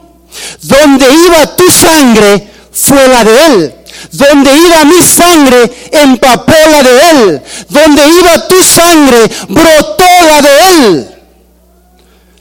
Donde 0.62 1.06
iba 1.26 1.56
tu 1.56 1.70
sangre 1.70 2.48
fue 2.72 3.08
la 3.08 3.24
de 3.24 3.46
Él. 3.46 3.74
Donde 4.12 4.56
iba 4.56 4.84
mi 4.84 5.02
sangre 5.02 5.70
empapó 5.92 6.52
la 6.70 6.82
de 6.82 7.10
Él. 7.10 7.42
Donde 7.68 8.08
iba 8.08 8.48
tu 8.48 8.62
sangre 8.62 9.30
brotó 9.48 10.04
la 10.26 10.42
de 10.42 10.70
Él. 10.74 11.08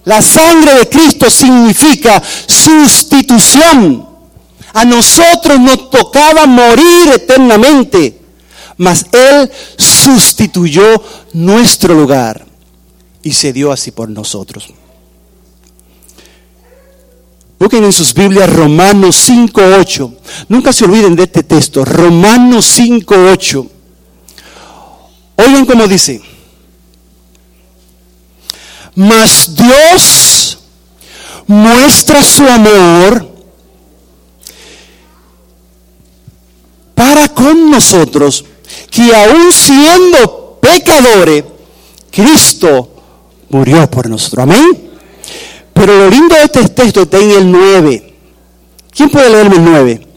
La 0.05 0.21
sangre 0.21 0.75
de 0.75 0.89
Cristo 0.89 1.29
significa 1.29 2.21
sustitución. 2.47 4.07
A 4.73 4.85
nosotros 4.85 5.59
nos 5.59 5.89
tocaba 5.89 6.45
morir 6.45 7.13
eternamente, 7.13 8.19
mas 8.77 9.05
Él 9.11 9.51
sustituyó 9.77 10.83
nuestro 11.33 11.93
lugar 11.93 12.45
y 13.23 13.31
se 13.33 13.53
dio 13.53 13.71
así 13.71 13.91
por 13.91 14.09
nosotros. 14.09 14.67
Busquen 17.57 17.85
en 17.85 17.93
sus 17.93 18.13
Biblias 18.13 18.51
Romanos 18.51 19.29
5.8. 19.29 20.17
Nunca 20.49 20.73
se 20.73 20.85
olviden 20.85 21.15
de 21.15 21.23
este 21.23 21.41
texto. 21.43 21.85
Romanos 21.85 22.77
5.8. 22.77 23.69
Oigan 25.37 25.65
cómo 25.65 25.87
dice. 25.87 26.21
Mas 28.95 29.55
Dios 29.55 30.59
muestra 31.47 32.23
su 32.23 32.47
amor 32.47 33.35
para 36.93 37.29
con 37.29 37.69
nosotros, 37.69 38.45
que 38.95 39.13
aún 39.13 39.51
siendo 39.51 40.57
pecadores, 40.61 41.43
Cristo 42.09 42.89
murió 43.49 43.89
por 43.91 44.09
nosotros. 44.09 44.43
Amén. 44.43 44.89
Pero 45.73 45.97
lo 45.97 46.09
lindo 46.09 46.33
de 46.33 46.43
este 46.43 46.69
texto 46.69 47.01
está 47.01 47.19
en 47.19 47.31
el 47.31 47.51
9. 47.51 48.13
¿Quién 48.91 49.09
puede 49.09 49.29
leerme 49.29 49.57
el 49.57 49.65
9? 49.65 50.07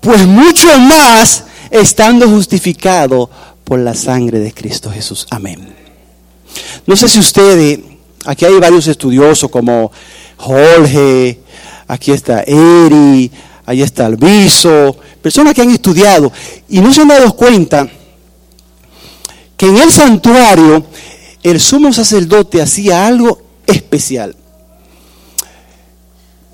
Pues 0.00 0.24
mucho 0.24 0.78
más 0.78 1.44
estando 1.72 2.28
justificado 2.28 3.28
por 3.64 3.80
la 3.80 3.94
sangre 3.94 4.38
de 4.38 4.54
Cristo 4.54 4.88
Jesús. 4.92 5.26
Amén. 5.30 5.74
No 6.86 6.96
sé 6.96 7.08
si 7.08 7.18
ustedes, 7.18 7.80
aquí 8.24 8.44
hay 8.44 8.58
varios 8.58 8.86
estudiosos 8.86 9.50
como 9.50 9.90
Jorge, 10.36 11.40
aquí 11.86 12.12
está 12.12 12.42
Eri, 12.42 13.30
ahí 13.66 13.82
está 13.82 14.06
Alviso, 14.06 14.96
personas 15.22 15.54
que 15.54 15.62
han 15.62 15.70
estudiado 15.70 16.32
y 16.68 16.80
no 16.80 16.92
se 16.92 17.02
han 17.02 17.08
dado 17.08 17.34
cuenta 17.34 17.88
que 19.56 19.66
en 19.66 19.76
el 19.76 19.90
santuario 19.90 20.86
el 21.42 21.60
sumo 21.60 21.92
sacerdote 21.92 22.62
hacía 22.62 23.06
algo 23.06 23.40
especial. 23.66 24.34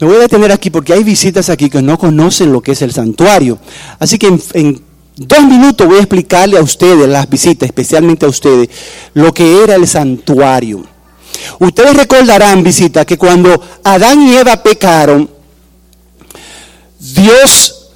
Me 0.00 0.08
voy 0.08 0.16
a 0.16 0.20
detener 0.20 0.52
aquí 0.52 0.70
porque 0.70 0.92
hay 0.92 1.04
visitas 1.04 1.48
aquí 1.48 1.70
que 1.70 1.80
no 1.80 1.98
conocen 1.98 2.52
lo 2.52 2.60
que 2.60 2.72
es 2.72 2.82
el 2.82 2.92
santuario. 2.92 3.58
Así 3.98 4.18
que 4.18 4.26
en, 4.26 4.42
en 4.52 4.82
dos 5.16 5.42
minutos 5.44 5.86
voy 5.86 5.96
a 5.96 6.00
explicarle 6.00 6.58
a 6.58 6.62
ustedes, 6.62 7.08
las 7.08 7.28
visitas, 7.28 7.68
especialmente 7.68 8.26
a 8.26 8.28
ustedes, 8.28 8.68
lo 9.14 9.32
que 9.32 9.62
era 9.62 9.76
el 9.76 9.86
santuario. 9.86 10.84
Ustedes 11.58 11.96
recordarán, 11.96 12.62
visita, 12.62 13.04
que 13.04 13.18
cuando 13.18 13.60
Adán 13.82 14.22
y 14.22 14.36
Eva 14.36 14.62
pecaron, 14.62 15.28
Dios 16.98 17.90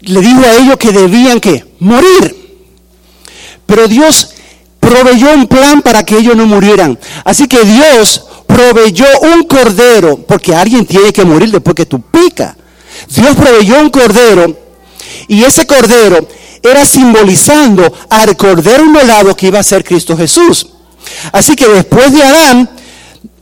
le 0.00 0.20
dijo 0.20 0.40
a 0.40 0.56
ellos 0.56 0.76
que 0.76 0.92
debían 0.92 1.40
que 1.40 1.74
morir. 1.80 2.36
Pero 3.66 3.86
Dios 3.88 4.30
proveyó 4.80 5.32
un 5.32 5.46
plan 5.46 5.82
para 5.82 6.04
que 6.04 6.16
ellos 6.16 6.34
no 6.34 6.46
murieran. 6.46 6.98
Así 7.24 7.46
que 7.46 7.64
Dios 7.64 8.24
proveyó 8.46 9.06
un 9.34 9.44
cordero, 9.44 10.16
porque 10.16 10.54
alguien 10.54 10.86
tiene 10.86 11.12
que 11.12 11.24
morir 11.24 11.50
después 11.50 11.76
que 11.76 11.86
tú 11.86 12.00
picas. 12.00 12.56
Dios 13.10 13.36
proveyó 13.36 13.78
un 13.80 13.90
cordero 13.90 14.56
y 15.28 15.44
ese 15.44 15.66
cordero 15.66 16.26
era 16.62 16.84
simbolizando 16.84 17.92
al 18.08 18.36
cordero 18.36 18.84
inmolado 18.84 19.36
que 19.36 19.46
iba 19.48 19.58
a 19.58 19.62
ser 19.62 19.84
Cristo 19.84 20.16
Jesús. 20.16 20.66
Así 21.32 21.54
que 21.56 21.68
después 21.68 22.12
de 22.12 22.22
Adán 22.22 22.68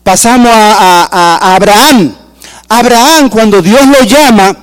pasamos 0.03 0.51
a, 0.53 1.55
Abraham. 1.55 2.15
Abraham 2.69 3.29
cuando 3.29 3.63
Dios 3.63 3.87
lo 3.87 4.03
llama, 4.05 4.57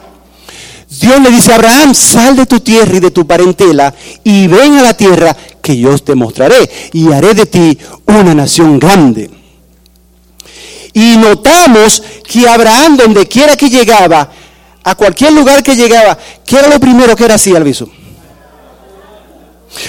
Dios 0.89 1.21
le 1.21 1.31
dice 1.31 1.51
a 1.51 1.55
Abraham, 1.55 1.95
sal 1.95 2.35
de 2.35 2.45
tu 2.45 2.59
tierra 2.59 2.97
y 2.97 2.99
de 2.99 3.11
tu 3.11 3.25
parentela 3.25 3.93
y 4.23 4.47
ven 4.47 4.77
a 4.77 4.81
la 4.81 4.93
tierra 4.93 5.35
que 5.61 5.77
yo 5.77 5.97
te 5.97 6.15
mostraré 6.15 6.69
y 6.91 7.11
haré 7.11 7.33
de 7.33 7.45
ti 7.45 7.77
una 8.05 8.33
nación 8.33 8.79
grande. 8.79 9.29
Y 10.93 11.17
notamos 11.17 12.03
que 12.27 12.47
Abraham, 12.47 12.97
donde 12.97 13.27
quiera 13.27 13.55
que 13.55 13.69
llegaba, 13.69 14.29
a 14.83 14.95
cualquier 14.95 15.31
lugar 15.31 15.63
que 15.63 15.75
llegaba, 15.75 16.17
¿qué 16.45 16.57
era 16.57 16.67
lo 16.67 16.79
primero 16.79 17.15
que 17.15 17.25
era 17.25 17.35
así, 17.35 17.55
Alviso? 17.55 17.89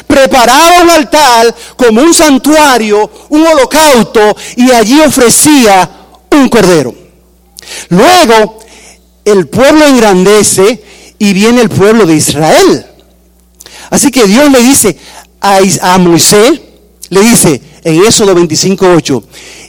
Preparaba 0.06 0.82
un 0.82 0.90
altar 0.90 1.54
como 1.76 2.02
un 2.02 2.14
santuario, 2.14 3.10
un 3.28 3.46
holocausto, 3.46 4.36
y 4.56 4.70
allí 4.70 5.00
ofrecía 5.00 5.90
un 6.30 6.48
cordero. 6.48 6.94
Luego, 7.88 8.58
el 9.24 9.48
pueblo 9.48 9.86
engrandece 9.86 10.82
y 11.18 11.32
viene 11.32 11.60
el 11.60 11.68
pueblo 11.68 12.06
de 12.06 12.16
Israel. 12.16 12.86
Así 13.90 14.10
que 14.10 14.26
Dios 14.26 14.50
le 14.50 14.62
dice 14.62 14.96
a, 15.40 15.60
a 15.82 15.98
Moisés, 15.98 16.60
le 17.10 17.20
dice 17.20 17.60
en 17.84 18.04
Éxodo 18.04 18.34
25:8, 18.34 19.22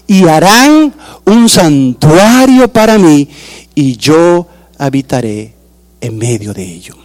y 0.08 0.28
harán 0.28 0.93
un 1.25 1.49
santuario 1.49 2.71
para 2.71 2.97
mí 2.97 3.28
y 3.73 3.97
yo 3.97 4.47
habitaré 4.78 5.54
en 6.01 6.17
medio 6.17 6.54
de 6.54 6.63
ellos. 6.63 7.05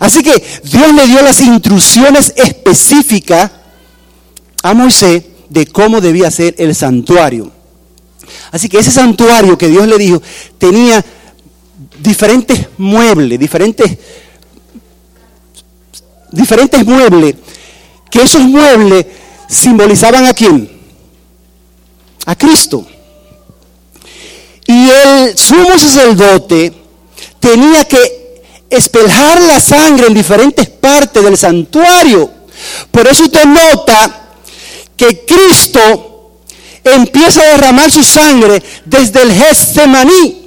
Así 0.00 0.22
que 0.22 0.42
Dios 0.64 0.94
le 0.94 1.06
dio 1.06 1.22
las 1.22 1.40
instrucciones 1.40 2.32
específicas 2.36 3.50
a 4.62 4.74
Moisés 4.74 5.22
de 5.48 5.66
cómo 5.66 6.00
debía 6.00 6.30
ser 6.30 6.54
el 6.58 6.74
santuario. 6.74 7.52
Así 8.50 8.68
que 8.68 8.78
ese 8.78 8.90
santuario 8.90 9.56
que 9.56 9.68
Dios 9.68 9.86
le 9.86 9.98
dijo 9.98 10.22
tenía 10.58 11.04
diferentes 11.98 12.66
muebles, 12.78 13.38
diferentes, 13.38 13.98
diferentes 16.32 16.84
muebles, 16.84 17.34
que 18.10 18.22
esos 18.22 18.42
muebles 18.42 19.06
simbolizaban 19.48 20.26
a 20.26 20.34
quién? 20.34 20.70
A 22.24 22.34
Cristo. 22.34 22.86
Y 24.66 24.90
el 24.90 25.38
sumo 25.38 25.78
sacerdote 25.78 26.72
tenía 27.38 27.84
que 27.84 28.25
espeljar 28.70 29.42
la 29.42 29.60
sangre 29.60 30.06
en 30.06 30.14
diferentes 30.14 30.68
partes 30.68 31.22
del 31.22 31.36
santuario. 31.36 32.30
Por 32.90 33.06
eso 33.06 33.24
usted 33.24 33.44
nota 33.44 34.28
que 34.96 35.24
Cristo 35.24 36.32
empieza 36.84 37.42
a 37.42 37.56
derramar 37.56 37.90
su 37.90 38.02
sangre 38.02 38.62
desde 38.84 39.22
el 39.22 39.32
Getsemaní. 39.32 40.45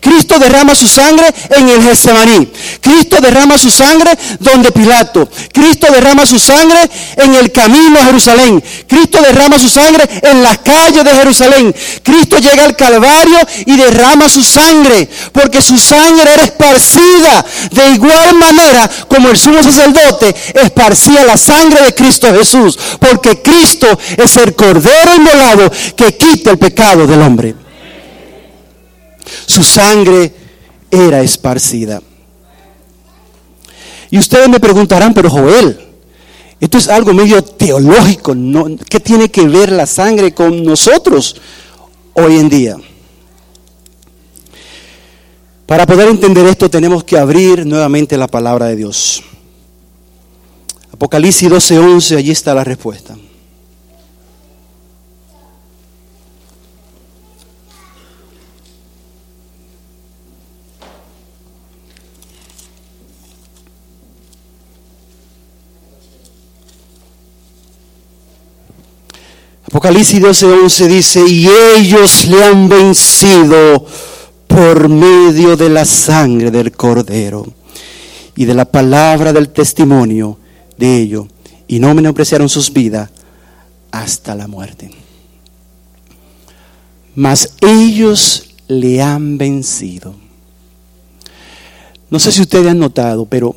Cristo 0.00 0.38
derrama 0.38 0.74
su 0.74 0.86
sangre 0.86 1.26
en 1.50 1.68
el 1.68 1.82
Getsemaní. 1.82 2.52
Cristo 2.80 3.20
derrama 3.20 3.58
su 3.58 3.70
sangre 3.70 4.10
donde 4.38 4.70
Pilato. 4.72 5.28
Cristo 5.52 5.86
derrama 5.92 6.26
su 6.26 6.38
sangre 6.38 6.90
en 7.16 7.34
el 7.34 7.50
camino 7.52 7.98
a 7.98 8.04
Jerusalén. 8.04 8.62
Cristo 8.86 9.20
derrama 9.22 9.58
su 9.58 9.68
sangre 9.68 10.08
en 10.22 10.42
las 10.42 10.58
calles 10.58 11.04
de 11.04 11.10
Jerusalén. 11.10 11.74
Cristo 12.02 12.38
llega 12.38 12.64
al 12.64 12.76
Calvario 12.76 13.38
y 13.66 13.76
derrama 13.76 14.28
su 14.28 14.44
sangre. 14.44 15.08
Porque 15.32 15.62
su 15.62 15.78
sangre 15.78 16.32
era 16.32 16.44
esparcida 16.44 17.44
de 17.70 17.90
igual 17.90 18.34
manera 18.34 18.90
como 19.08 19.30
el 19.30 19.36
sumo 19.36 19.62
sacerdote 19.62 20.34
esparcía 20.54 21.24
la 21.24 21.36
sangre 21.36 21.82
de 21.82 21.94
Cristo 21.94 22.32
Jesús. 22.34 22.78
Porque 22.98 23.40
Cristo 23.42 23.98
es 24.16 24.36
el 24.36 24.54
cordero 24.54 25.14
inmolado 25.16 25.70
que 25.96 26.16
quita 26.16 26.50
el 26.50 26.58
pecado 26.58 27.06
del 27.06 27.22
hombre. 27.22 27.63
Su 29.46 29.62
sangre 29.62 30.34
era 30.90 31.20
esparcida. 31.22 32.02
Y 34.10 34.18
ustedes 34.18 34.48
me 34.48 34.60
preguntarán, 34.60 35.12
pero 35.12 35.28
Joel, 35.28 35.80
esto 36.60 36.78
es 36.78 36.88
algo 36.88 37.12
medio 37.12 37.42
teológico, 37.42 38.34
¿no? 38.34 38.66
¿qué 38.88 39.00
tiene 39.00 39.30
que 39.30 39.46
ver 39.46 39.72
la 39.72 39.86
sangre 39.86 40.32
con 40.32 40.62
nosotros 40.64 41.36
hoy 42.14 42.36
en 42.38 42.48
día? 42.48 42.76
Para 45.66 45.86
poder 45.86 46.08
entender 46.08 46.46
esto 46.46 46.70
tenemos 46.70 47.04
que 47.04 47.18
abrir 47.18 47.66
nuevamente 47.66 48.16
la 48.16 48.28
palabra 48.28 48.66
de 48.66 48.76
Dios. 48.76 49.22
Apocalipsis 50.92 51.50
12:11, 51.50 52.16
allí 52.16 52.30
está 52.30 52.54
la 52.54 52.62
respuesta. 52.62 53.16
Apocalipsis 69.74 70.20
12:11 70.22 70.86
dice, 70.86 71.28
y 71.28 71.48
ellos 71.48 72.26
le 72.26 72.44
han 72.44 72.68
vencido 72.68 73.84
por 74.46 74.88
medio 74.88 75.56
de 75.56 75.68
la 75.68 75.84
sangre 75.84 76.52
del 76.52 76.70
cordero 76.70 77.44
y 78.36 78.44
de 78.44 78.54
la 78.54 78.66
palabra 78.66 79.32
del 79.32 79.48
testimonio 79.48 80.38
de 80.78 80.98
ellos, 80.98 81.26
y 81.66 81.80
no 81.80 81.92
menospreciaron 81.92 82.48
sus 82.48 82.72
vidas 82.72 83.10
hasta 83.90 84.36
la 84.36 84.46
muerte. 84.46 84.92
Mas 87.16 87.54
ellos 87.60 88.54
le 88.68 89.02
han 89.02 89.38
vencido. 89.38 90.14
No 92.10 92.20
sé 92.20 92.30
si 92.30 92.42
ustedes 92.42 92.68
han 92.68 92.78
notado, 92.78 93.26
pero 93.26 93.56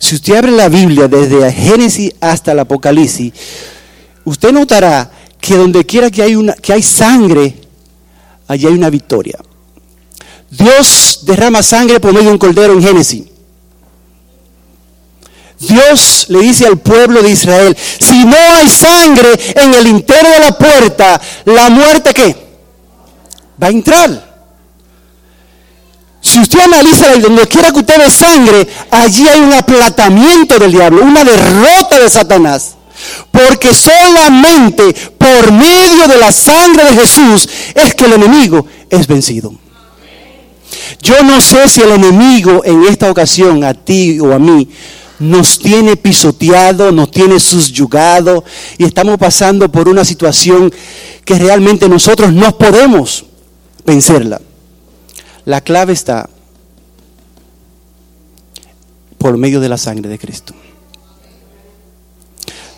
si 0.00 0.16
usted 0.16 0.34
abre 0.34 0.50
la 0.50 0.68
Biblia 0.68 1.06
desde 1.06 1.52
Génesis 1.52 2.12
hasta 2.20 2.50
el 2.50 2.58
Apocalipsis, 2.58 3.32
usted 4.28 4.52
notará 4.52 5.10
que 5.40 5.56
donde 5.56 5.84
quiera 5.84 6.10
que 6.10 6.22
hay, 6.22 6.36
una, 6.36 6.52
que 6.54 6.72
hay 6.72 6.82
sangre, 6.82 7.54
allí 8.46 8.66
hay 8.66 8.74
una 8.74 8.90
victoria. 8.90 9.38
Dios 10.50 11.20
derrama 11.22 11.62
sangre 11.62 12.00
por 12.00 12.12
medio 12.12 12.28
de 12.28 12.32
un 12.32 12.38
cordero 12.38 12.72
en 12.72 12.82
Génesis. 12.82 13.24
Dios 15.58 16.26
le 16.28 16.40
dice 16.40 16.66
al 16.66 16.78
pueblo 16.78 17.20
de 17.20 17.30
Israel, 17.30 17.76
si 17.76 18.24
no 18.24 18.36
hay 18.36 18.70
sangre 18.70 19.28
en 19.56 19.74
el 19.74 19.88
interior 19.88 20.32
de 20.32 20.40
la 20.40 20.56
puerta, 20.56 21.20
la 21.46 21.68
muerte 21.68 22.14
qué? 22.14 22.36
Va 23.60 23.66
a 23.66 23.70
entrar. 23.70 24.28
Si 26.20 26.38
usted 26.40 26.60
analiza 26.60 27.16
donde 27.18 27.46
quiera 27.48 27.72
que 27.72 27.80
usted 27.80 27.98
ve 27.98 28.10
sangre, 28.10 28.68
allí 28.90 29.26
hay 29.26 29.40
un 29.40 29.52
aplatamiento 29.52 30.58
del 30.58 30.72
diablo, 30.72 31.02
una 31.02 31.24
derrota 31.24 31.98
de 31.98 32.10
Satanás. 32.10 32.77
Porque 33.30 33.74
solamente 33.74 34.94
por 35.16 35.52
medio 35.52 36.08
de 36.08 36.18
la 36.18 36.32
sangre 36.32 36.84
de 36.84 37.00
Jesús 37.00 37.48
es 37.74 37.94
que 37.94 38.04
el 38.04 38.14
enemigo 38.14 38.66
es 38.90 39.06
vencido. 39.06 39.54
Yo 41.02 41.22
no 41.22 41.40
sé 41.40 41.68
si 41.68 41.80
el 41.80 41.92
enemigo 41.92 42.62
en 42.64 42.84
esta 42.84 43.10
ocasión, 43.10 43.64
a 43.64 43.74
ti 43.74 44.18
o 44.20 44.32
a 44.32 44.38
mí, 44.38 44.68
nos 45.18 45.58
tiene 45.58 45.96
pisoteado, 45.96 46.92
nos 46.92 47.10
tiene 47.10 47.40
subyugado 47.40 48.44
y 48.76 48.84
estamos 48.84 49.18
pasando 49.18 49.70
por 49.70 49.88
una 49.88 50.04
situación 50.04 50.72
que 51.24 51.38
realmente 51.38 51.88
nosotros 51.88 52.32
no 52.32 52.56
podemos 52.56 53.24
vencerla. 53.84 54.40
La 55.44 55.60
clave 55.60 55.92
está 55.92 56.28
por 59.18 59.36
medio 59.36 59.60
de 59.60 59.68
la 59.68 59.78
sangre 59.78 60.08
de 60.08 60.18
Cristo. 60.18 60.54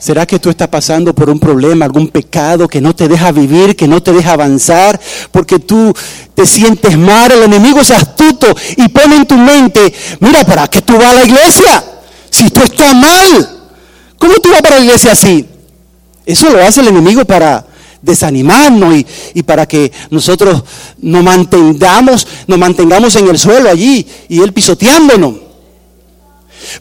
¿Será 0.00 0.24
que 0.24 0.38
tú 0.38 0.48
estás 0.48 0.68
pasando 0.68 1.14
por 1.14 1.28
un 1.28 1.38
problema, 1.38 1.84
algún 1.84 2.08
pecado 2.08 2.66
que 2.66 2.80
no 2.80 2.96
te 2.96 3.06
deja 3.06 3.32
vivir, 3.32 3.76
que 3.76 3.86
no 3.86 4.02
te 4.02 4.14
deja 4.14 4.32
avanzar, 4.32 4.98
porque 5.30 5.58
tú 5.58 5.94
te 6.34 6.46
sientes 6.46 6.96
mal? 6.96 7.30
El 7.30 7.42
enemigo 7.42 7.80
es 7.80 7.90
astuto 7.90 8.46
y 8.78 8.88
pone 8.88 9.16
en 9.16 9.26
tu 9.26 9.36
mente, 9.36 9.92
mira, 10.20 10.42
¿para 10.42 10.68
qué 10.68 10.80
tú 10.80 10.94
vas 10.96 11.08
a 11.08 11.12
la 11.12 11.24
iglesia? 11.26 11.84
Si 12.30 12.48
tú 12.48 12.62
estás 12.62 12.94
mal, 12.94 13.68
¿cómo 14.16 14.32
tú 14.36 14.50
vas 14.50 14.62
para 14.62 14.76
la 14.76 14.84
iglesia 14.86 15.12
así? 15.12 15.46
Eso 16.24 16.48
lo 16.48 16.64
hace 16.64 16.80
el 16.80 16.88
enemigo 16.88 17.26
para 17.26 17.66
desanimarnos 18.00 18.96
y, 18.96 19.06
y 19.34 19.42
para 19.42 19.66
que 19.66 19.92
nosotros 20.08 20.64
nos 20.96 21.22
mantengamos, 21.22 22.26
nos 22.46 22.58
mantengamos 22.58 23.14
en 23.16 23.28
el 23.28 23.38
suelo 23.38 23.68
allí 23.68 24.06
y 24.30 24.40
él 24.40 24.54
pisoteándonos. 24.54 25.49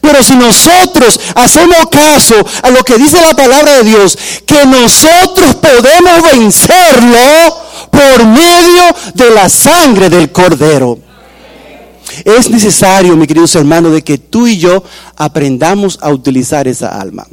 Pero 0.00 0.22
si 0.22 0.36
nosotros 0.36 1.20
hacemos 1.34 1.78
caso 1.90 2.34
a 2.62 2.70
lo 2.70 2.82
que 2.84 2.98
dice 2.98 3.20
la 3.20 3.34
palabra 3.34 3.78
de 3.78 3.84
Dios, 3.84 4.18
que 4.46 4.66
nosotros 4.66 5.56
podemos 5.56 6.22
vencerlo 6.32 7.18
por 7.90 8.26
medio 8.26 8.82
de 9.14 9.30
la 9.30 9.48
sangre 9.48 10.08
del 10.08 10.30
cordero. 10.30 10.98
Es 12.24 12.50
necesario, 12.50 13.16
mi 13.16 13.26
queridos 13.26 13.54
hermanos, 13.54 13.92
de 13.92 14.02
que 14.02 14.18
tú 14.18 14.46
y 14.46 14.58
yo 14.58 14.82
aprendamos 15.16 15.98
a 16.02 16.10
utilizar 16.10 16.66
esa 16.66 17.00
alma. 17.00 17.26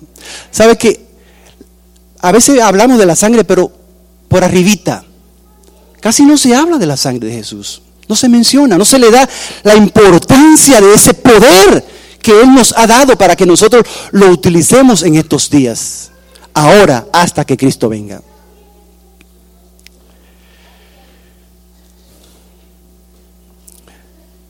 ¿Sabe 0.52 0.78
que 0.78 1.06
a 2.20 2.32
veces 2.32 2.62
hablamos 2.62 2.98
de 2.98 3.06
la 3.06 3.16
sangre, 3.16 3.44
pero 3.44 3.72
por 4.28 4.44
arribita? 4.44 5.04
Casi 6.00 6.24
no 6.26 6.38
se 6.38 6.56
habla 6.56 6.78
de 6.78 6.86
la 6.86 6.98
sangre 6.98 7.28
de 7.28 7.36
Jesús. 7.36 7.82
No 8.08 8.16
se 8.16 8.30
menciona, 8.30 8.78
no 8.78 8.86
se 8.86 9.00
le 9.00 9.12
da 9.12 9.28
la 9.64 9.76
importancia 9.76 10.80
de 10.80 10.94
ese 10.94 11.14
poder 11.14 11.84
que 12.28 12.42
Él 12.42 12.54
nos 12.54 12.74
ha 12.76 12.86
dado 12.86 13.18
para 13.18 13.38
que 13.38 13.46
nosotros 13.46 13.86
lo 14.12 14.30
utilicemos 14.30 15.02
en 15.04 15.16
estos 15.16 15.50
días, 15.50 16.12
ahora 16.54 17.08
hasta 17.14 17.46
que 17.46 17.56
Cristo 17.56 17.88
venga. 17.88 18.22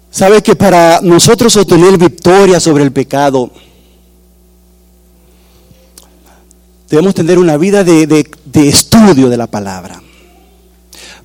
¿Sabe 0.09 0.41
que 0.41 0.55
para 0.55 1.01
nosotros 1.03 1.55
obtener 1.55 1.99
victoria 1.99 2.59
sobre 2.59 2.83
el 2.83 2.91
pecado, 2.91 3.51
debemos 6.89 7.13
tener 7.13 7.37
una 7.37 7.57
vida 7.57 7.83
de, 7.83 8.07
de 8.07 8.67
estudio 8.67 9.29
de 9.29 9.37
la 9.37 9.45
palabra? 9.45 10.01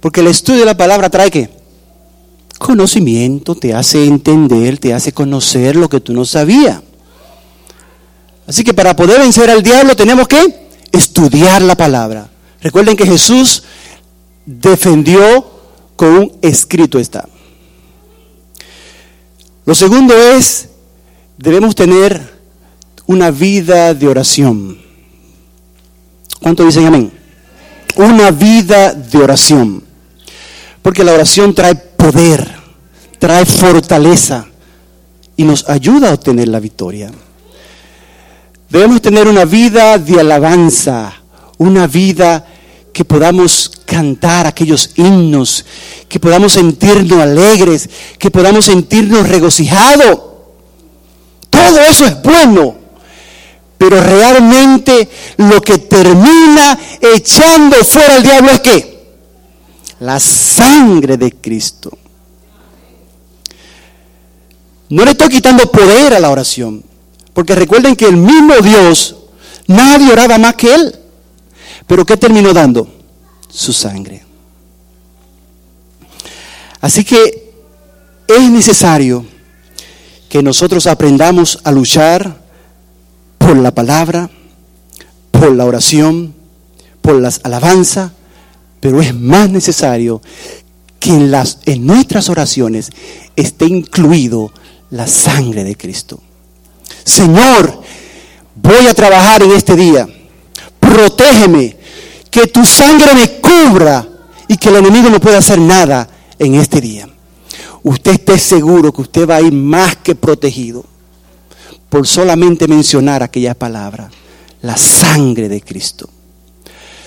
Porque 0.00 0.20
el 0.20 0.26
estudio 0.26 0.60
de 0.60 0.66
la 0.66 0.76
palabra 0.76 1.08
trae 1.08 1.30
que 1.30 1.61
conocimiento, 2.62 3.54
te 3.54 3.74
hace 3.74 4.06
entender, 4.06 4.78
te 4.78 4.94
hace 4.94 5.12
conocer 5.12 5.76
lo 5.76 5.88
que 5.88 6.00
tú 6.00 6.12
no 6.12 6.24
sabías. 6.24 6.80
Así 8.46 8.64
que 8.64 8.74
para 8.74 8.96
poder 8.96 9.20
vencer 9.20 9.50
al 9.50 9.62
diablo 9.62 9.94
tenemos 9.96 10.28
que 10.28 10.68
estudiar 10.92 11.62
la 11.62 11.76
palabra. 11.76 12.28
Recuerden 12.60 12.96
que 12.96 13.06
Jesús 13.06 13.64
defendió 14.46 15.50
con 15.96 16.08
un 16.16 16.32
escrito 16.42 16.98
está. 16.98 17.28
Lo 19.64 19.74
segundo 19.74 20.16
es, 20.16 20.68
debemos 21.38 21.74
tener 21.74 22.32
una 23.06 23.30
vida 23.30 23.94
de 23.94 24.08
oración. 24.08 24.78
¿Cuánto 26.40 26.64
dicen 26.64 26.86
amén? 26.86 27.12
Una 27.96 28.30
vida 28.30 28.92
de 28.92 29.18
oración. 29.18 29.84
Porque 30.82 31.04
la 31.04 31.12
oración 31.12 31.54
trae 31.54 31.74
poder, 31.74 32.61
trae 33.22 33.46
fortaleza 33.46 34.46
y 35.36 35.44
nos 35.44 35.68
ayuda 35.68 36.10
a 36.10 36.14
obtener 36.14 36.48
la 36.48 36.58
victoria. 36.58 37.08
Debemos 38.68 39.00
tener 39.00 39.28
una 39.28 39.44
vida 39.44 39.96
de 39.96 40.18
alabanza, 40.18 41.12
una 41.58 41.86
vida 41.86 42.44
que 42.92 43.04
podamos 43.04 43.70
cantar 43.84 44.48
aquellos 44.48 44.90
himnos, 44.96 45.64
que 46.08 46.18
podamos 46.18 46.54
sentirnos 46.54 47.20
alegres, 47.20 47.88
que 48.18 48.28
podamos 48.28 48.64
sentirnos 48.64 49.28
regocijados. 49.28 50.20
Todo 51.48 51.80
eso 51.80 52.04
es 52.04 52.20
bueno. 52.22 52.74
Pero 53.78 54.00
realmente 54.00 55.08
lo 55.36 55.62
que 55.62 55.78
termina 55.78 56.76
echando 57.00 57.76
fuera 57.84 58.16
al 58.16 58.22
diablo 58.24 58.50
es 58.50 58.60
qué? 58.62 59.04
La 60.00 60.18
sangre 60.18 61.16
de 61.16 61.30
Cristo. 61.30 61.98
No 64.92 65.06
le 65.06 65.12
estoy 65.12 65.30
quitando 65.30 65.72
poder 65.72 66.12
a 66.12 66.20
la 66.20 66.28
oración. 66.28 66.84
Porque 67.32 67.54
recuerden 67.54 67.96
que 67.96 68.04
el 68.04 68.18
mismo 68.18 68.56
Dios, 68.62 69.16
nadie 69.66 70.12
oraba 70.12 70.36
más 70.36 70.54
que 70.54 70.74
Él. 70.74 70.94
Pero 71.86 72.04
¿qué 72.04 72.18
terminó 72.18 72.52
dando? 72.52 72.86
Su 73.48 73.72
sangre. 73.72 74.22
Así 76.82 77.04
que 77.04 77.54
es 78.28 78.50
necesario 78.50 79.24
que 80.28 80.42
nosotros 80.42 80.86
aprendamos 80.86 81.58
a 81.64 81.72
luchar 81.72 82.42
por 83.38 83.56
la 83.56 83.74
palabra, 83.74 84.28
por 85.30 85.56
la 85.56 85.64
oración, 85.64 86.34
por 87.00 87.18
las 87.18 87.40
alabanzas, 87.44 88.12
pero 88.78 89.00
es 89.00 89.14
más 89.14 89.48
necesario 89.48 90.20
que 91.00 91.14
en, 91.14 91.32
en 91.64 91.86
nuestras 91.86 92.28
oraciones 92.28 92.90
esté 93.36 93.64
incluido 93.64 94.52
la 94.92 95.06
sangre 95.06 95.64
de 95.64 95.76
Cristo. 95.76 96.20
Señor, 97.04 97.82
voy 98.54 98.86
a 98.86 98.94
trabajar 98.94 99.42
en 99.42 99.52
este 99.52 99.74
día. 99.74 100.06
Protégeme, 100.78 101.76
que 102.30 102.46
tu 102.46 102.64
sangre 102.64 103.14
me 103.14 103.40
cubra 103.40 104.06
y 104.48 104.56
que 104.56 104.68
el 104.68 104.76
enemigo 104.76 105.10
no 105.10 105.20
pueda 105.20 105.38
hacer 105.38 105.58
nada 105.58 106.08
en 106.38 106.54
este 106.54 106.80
día. 106.80 107.08
Usted 107.82 108.12
esté 108.12 108.38
seguro 108.38 108.92
que 108.92 109.02
usted 109.02 109.28
va 109.28 109.36
a 109.36 109.40
ir 109.40 109.52
más 109.52 109.96
que 109.96 110.14
protegido 110.14 110.84
por 111.88 112.06
solamente 112.06 112.68
mencionar 112.68 113.22
aquella 113.22 113.54
palabra, 113.54 114.10
la 114.60 114.76
sangre 114.76 115.48
de 115.48 115.60
Cristo. 115.62 116.08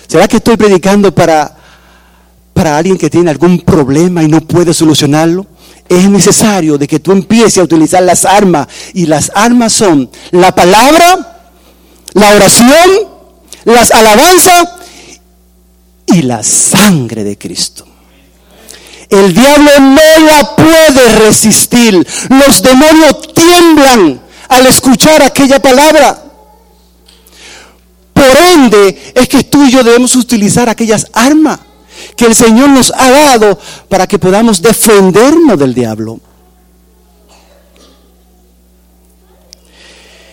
¿Será 0.06 0.28
que 0.28 0.36
estoy 0.36 0.56
predicando 0.56 1.14
para, 1.14 1.56
para 2.52 2.76
alguien 2.76 2.98
que 2.98 3.10
tiene 3.10 3.30
algún 3.30 3.60
problema 3.60 4.22
y 4.22 4.28
no 4.28 4.40
puede 4.40 4.74
solucionarlo? 4.74 5.46
Es 5.88 6.08
necesario 6.10 6.78
de 6.78 6.88
que 6.88 6.98
tú 6.98 7.12
empieces 7.12 7.58
a 7.58 7.62
utilizar 7.62 8.02
las 8.02 8.24
armas 8.24 8.66
y 8.92 9.06
las 9.06 9.30
armas 9.34 9.72
son 9.72 10.10
la 10.32 10.52
palabra, 10.52 11.50
la 12.14 12.30
oración, 12.34 12.90
las 13.64 13.90
alabanzas 13.92 14.68
y 16.06 16.22
la 16.22 16.42
sangre 16.42 17.24
de 17.24 17.38
Cristo. 17.38 17.86
El 19.08 19.32
diablo 19.32 19.70
no 19.78 20.20
la 20.26 20.56
puede 20.56 21.18
resistir. 21.20 22.06
Los 22.28 22.62
demonios 22.62 23.32
tiemblan 23.32 24.20
al 24.48 24.66
escuchar 24.66 25.22
aquella 25.22 25.60
palabra. 25.60 26.22
Por 28.12 28.36
ende, 28.54 29.12
es 29.14 29.28
que 29.28 29.44
tú 29.44 29.64
y 29.64 29.70
yo 29.70 29.84
debemos 29.84 30.16
utilizar 30.16 30.68
aquellas 30.68 31.06
armas 31.12 31.60
que 32.16 32.26
el 32.26 32.34
Señor 32.34 32.70
nos 32.70 32.92
ha 32.96 33.10
dado 33.10 33.58
para 33.88 34.06
que 34.06 34.18
podamos 34.18 34.62
defendernos 34.62 35.58
del 35.58 35.74
diablo. 35.74 36.20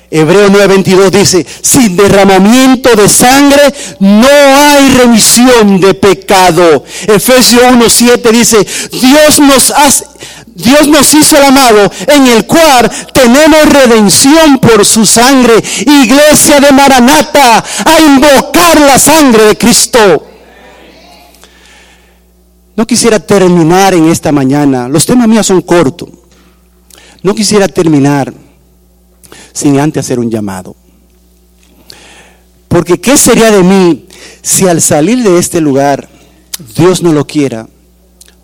Hebreo 0.10 0.48
9:22 0.50 1.10
dice, 1.10 1.46
sin 1.64 1.98
derramamiento 1.98 2.96
de 2.96 3.10
sangre 3.10 3.74
no 4.00 4.28
hay 4.28 4.90
remisión 4.90 5.80
de 5.80 5.96
pecado. 5.96 6.84
Efesios 7.08 7.64
1:7 7.64 8.32
dice, 8.32 8.68
Dios 8.92 9.40
nos 9.40 9.72
hace 9.72 10.06
Dios 10.56 10.88
nos 10.88 11.12
hizo 11.16 11.36
el 11.38 11.46
amado 11.46 11.92
en 12.08 12.28
el 12.28 12.46
cual 12.46 12.92
tenemos 13.12 13.66
redención 13.70 14.60
por 14.60 14.86
su 14.86 15.04
sangre. 15.04 15.56
Iglesia 15.80 16.60
de 16.60 16.72
Maranata, 16.72 17.64
a 17.84 18.02
invocar 18.02 18.80
la 18.82 19.00
sangre 19.00 19.46
de 19.46 19.58
Cristo. 19.58 20.33
No 22.76 22.88
quisiera 22.88 23.20
terminar 23.20 23.94
en 23.94 24.10
esta 24.10 24.32
mañana. 24.32 24.88
Los 24.88 25.06
temas 25.06 25.28
míos 25.28 25.46
son 25.46 25.62
cortos. 25.62 26.10
No 27.22 27.36
quisiera 27.36 27.68
terminar 27.68 28.34
sin 29.54 29.80
antes 29.80 30.06
hacer 30.06 30.20
un 30.20 30.30
llamado. 30.30 30.76
Porque 32.68 33.00
¿qué 33.00 33.18
sería 33.18 33.52
de 33.52 33.64
mí 33.64 34.08
si 34.42 34.68
al 34.68 34.82
salir 34.82 35.24
de 35.24 35.38
este 35.38 35.62
lugar, 35.62 36.10
Dios 36.76 37.04
no 37.04 37.14
lo 37.14 37.26
quiera, 37.28 37.68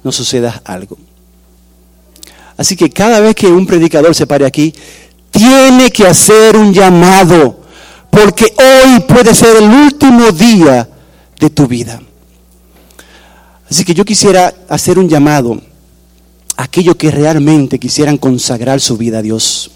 no 0.03 0.11
suceda 0.11 0.61
algo? 0.63 0.97
Así 2.55 2.75
que 2.75 2.89
cada 2.89 3.19
vez 3.19 3.35
que 3.35 3.47
un 3.47 3.65
predicador 3.65 4.13
se 4.13 4.27
pare 4.27 4.45
aquí, 4.45 4.73
tiene 5.31 5.91
que 5.91 6.05
hacer 6.05 6.55
un 6.57 6.73
llamado, 6.73 7.61
porque 8.09 8.53
hoy 8.57 8.99
puede 9.01 9.33
ser 9.33 9.57
el 9.57 9.69
último 9.69 10.31
día 10.31 10.87
de 11.39 11.49
tu 11.49 11.67
vida. 11.67 12.01
Así 13.69 13.85
que 13.85 13.93
yo 13.93 14.03
quisiera 14.03 14.53
hacer 14.67 14.97
un 14.97 15.07
llamado 15.07 15.61
a 16.57 16.63
aquellos 16.63 16.95
que 16.95 17.11
realmente 17.11 17.79
quisieran 17.79 18.17
consagrar 18.17 18.81
su 18.81 18.97
vida 18.97 19.19
a 19.19 19.21
Dios. 19.21 19.71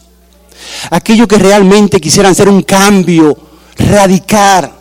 Aquellos 0.89 1.27
que 1.27 1.37
realmente 1.37 2.01
quisieran 2.01 2.31
hacer 2.31 2.49
un 2.49 2.63
cambio 2.63 3.37
radical. 3.77 4.71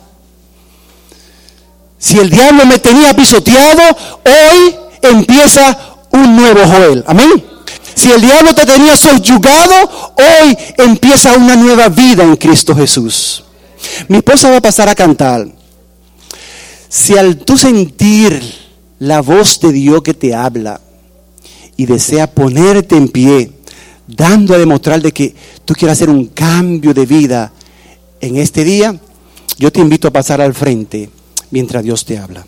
Si 1.97 2.17
el 2.17 2.29
diablo 2.29 2.65
me 2.65 2.79
tenía 2.79 3.15
pisoteado, 3.15 3.81
hoy 4.25 4.75
empieza 5.01 5.77
un 6.11 6.35
nuevo 6.35 6.59
Joel. 6.65 7.03
Amén. 7.07 7.45
Si 7.95 8.11
el 8.11 8.21
diablo 8.21 8.55
te 8.55 8.65
tenía 8.65 8.97
subyugado, 8.97 10.13
hoy 10.17 10.57
empieza 10.77 11.33
una 11.37 11.55
nueva 11.55 11.89
vida 11.89 12.23
en 12.23 12.35
Cristo 12.35 12.75
Jesús. 12.75 13.43
Mi 14.07 14.17
esposa 14.17 14.49
va 14.49 14.57
a 14.57 14.61
pasar 14.61 14.89
a 14.89 14.95
cantar. 14.95 15.47
Si 16.89 17.17
al 17.17 17.37
tú 17.37 17.57
sentir 17.57 18.62
la 19.03 19.21
voz 19.21 19.59
de 19.59 19.73
Dios 19.73 20.01
que 20.01 20.13
te 20.13 20.33
habla 20.33 20.79
y 21.75 21.85
desea 21.85 22.25
ponerte 22.25 22.95
en 22.95 23.09
pie, 23.09 23.51
dando 24.07 24.53
a 24.53 24.57
demostrar 24.57 25.01
de 25.01 25.11
que 25.11 25.35
tú 25.65 25.73
quieres 25.73 25.97
hacer 25.97 26.09
un 26.09 26.27
cambio 26.27 26.93
de 26.93 27.05
vida 27.05 27.51
en 28.21 28.37
este 28.37 28.63
día, 28.63 28.97
yo 29.57 29.73
te 29.73 29.81
invito 29.81 30.07
a 30.07 30.11
pasar 30.11 30.39
al 30.39 30.53
frente 30.53 31.09
mientras 31.51 31.83
Dios 31.83 32.05
te 32.05 32.17
habla. 32.17 32.45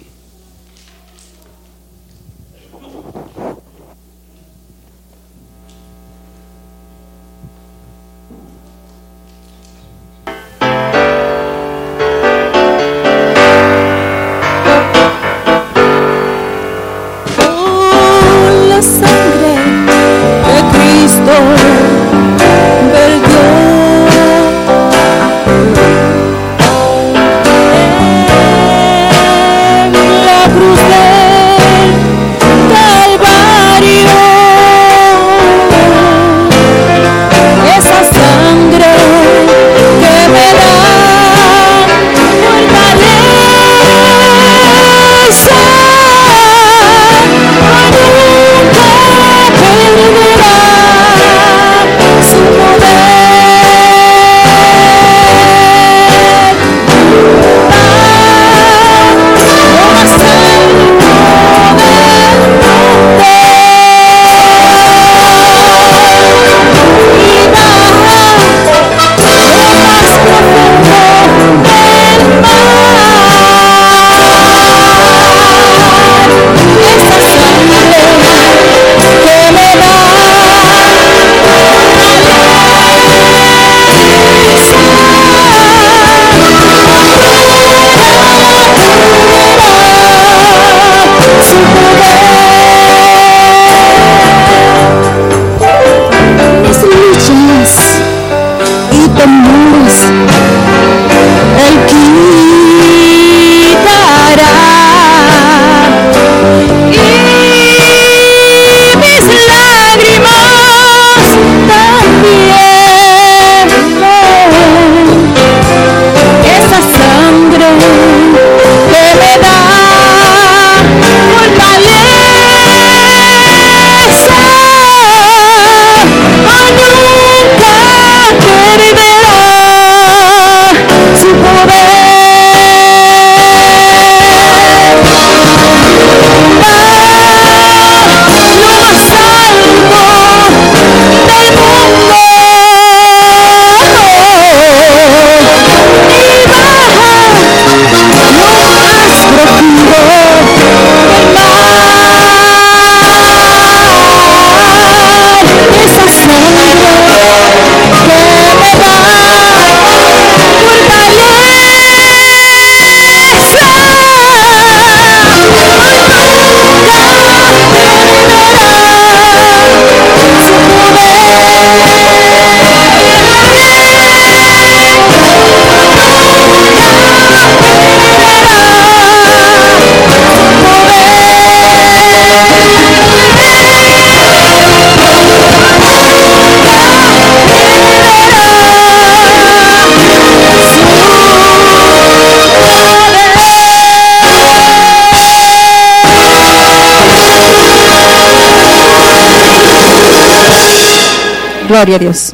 Gloria 201.75 201.97
a 201.97 201.99
Dios. 201.99 202.33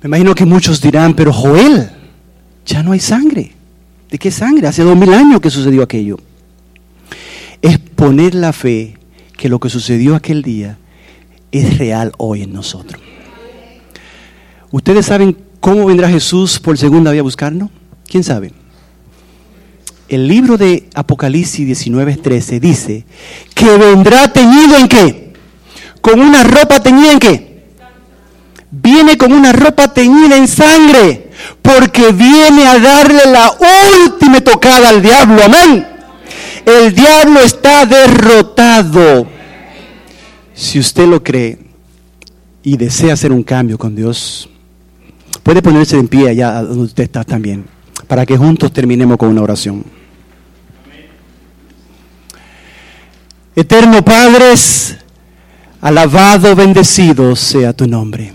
Me 0.00 0.06
imagino 0.06 0.32
que 0.32 0.44
muchos 0.44 0.80
dirán, 0.80 1.14
pero 1.14 1.32
Joel, 1.32 1.90
ya 2.64 2.84
no 2.84 2.92
hay 2.92 3.00
sangre. 3.00 3.50
¿De 4.08 4.16
qué 4.16 4.30
sangre? 4.30 4.68
Hace 4.68 4.84
dos 4.84 4.96
mil 4.96 5.12
años 5.12 5.40
que 5.40 5.50
sucedió 5.50 5.82
aquello. 5.82 6.20
Es 7.62 7.80
poner 7.80 8.36
la 8.36 8.52
fe 8.52 8.96
que 9.36 9.48
lo 9.48 9.58
que 9.58 9.70
sucedió 9.70 10.14
aquel 10.14 10.42
día 10.42 10.78
es 11.50 11.76
real 11.76 12.12
hoy 12.16 12.42
en 12.42 12.52
nosotros. 12.52 13.02
¿Ustedes 14.70 15.06
saben 15.06 15.36
cómo 15.58 15.86
vendrá 15.86 16.08
Jesús 16.08 16.60
por 16.60 16.78
segunda 16.78 17.10
vez 17.10 17.18
a 17.18 17.24
buscarnos? 17.24 17.70
¿Quién 18.06 18.22
sabe? 18.22 18.52
El 20.08 20.26
libro 20.26 20.56
de 20.56 20.88
Apocalipsis 20.94 21.66
19:13 21.66 22.60
dice 22.60 23.04
que 23.54 23.76
vendrá 23.76 24.32
teñido 24.32 24.76
en 24.76 24.88
qué? 24.88 25.32
Con 26.00 26.20
una 26.20 26.44
ropa 26.44 26.80
teñida 26.80 27.12
en 27.12 27.18
qué? 27.18 27.48
viene 28.70 29.16
con 29.16 29.32
una 29.32 29.52
ropa 29.52 29.92
teñida 29.92 30.36
en 30.36 30.48
sangre, 30.48 31.30
porque 31.62 32.12
viene 32.12 32.66
a 32.66 32.78
darle 32.78 33.22
la 33.26 33.52
última 34.04 34.40
tocada 34.40 34.90
al 34.90 35.02
diablo. 35.02 35.42
Amén. 35.42 35.86
El 36.64 36.94
diablo 36.94 37.40
está 37.40 37.86
derrotado. 37.86 39.26
Si 40.54 40.78
usted 40.78 41.06
lo 41.06 41.22
cree 41.22 41.58
y 42.62 42.76
desea 42.76 43.14
hacer 43.14 43.32
un 43.32 43.42
cambio 43.42 43.78
con 43.78 43.94
Dios, 43.94 44.48
puede 45.42 45.62
ponerse 45.62 45.96
en 45.96 46.08
pie 46.08 46.28
allá 46.28 46.62
donde 46.62 46.84
usted 46.84 47.04
está 47.04 47.24
también, 47.24 47.64
para 48.06 48.26
que 48.26 48.36
juntos 48.36 48.72
terminemos 48.72 49.16
con 49.16 49.28
una 49.28 49.42
oración. 49.42 49.84
Eterno 53.58 54.04
Padres, 54.04 54.96
alabado, 55.80 56.54
bendecido 56.54 57.34
sea 57.34 57.72
tu 57.72 57.88
nombre. 57.88 58.32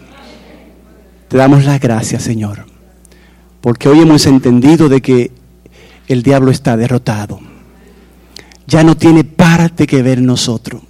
Te 1.30 1.38
damos 1.38 1.64
las 1.64 1.80
gracias, 1.80 2.24
Señor, 2.24 2.66
porque 3.62 3.88
hoy 3.88 4.02
hemos 4.02 4.26
entendido 4.26 4.90
de 4.90 5.02
que 5.02 5.32
el 6.10 6.24
diablo 6.24 6.52
está 6.52 6.76
derrotado. 6.76 7.40
Ya 8.68 8.84
no 8.84 8.98
tiene 8.98 9.24
parte 9.24 9.88
que 9.88 10.04
ver 10.04 10.22
nosotros. 10.22 10.82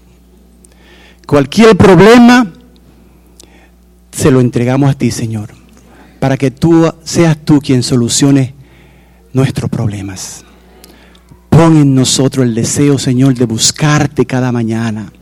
Cualquier 1.27 1.77
problema, 1.77 2.53
se 4.09 4.31
lo 4.31 4.41
entregamos 4.41 4.89
a 4.89 4.97
ti, 4.97 5.11
Señor, 5.11 5.49
para 6.19 6.37
que 6.37 6.49
tú 6.49 6.91
seas 7.03 7.37
tú 7.37 7.59
quien 7.59 7.83
solucione 7.83 8.55
nuestros 9.31 9.69
problemas. 9.69 10.43
Pon 11.55 11.77
en 11.77 11.93
nosotros 11.93 12.47
el 12.47 12.55
deseo, 12.55 12.97
Señor, 12.97 13.35
de 13.35 13.45
buscarte 13.45 14.25
cada 14.25 14.51
mañana, 14.51 15.13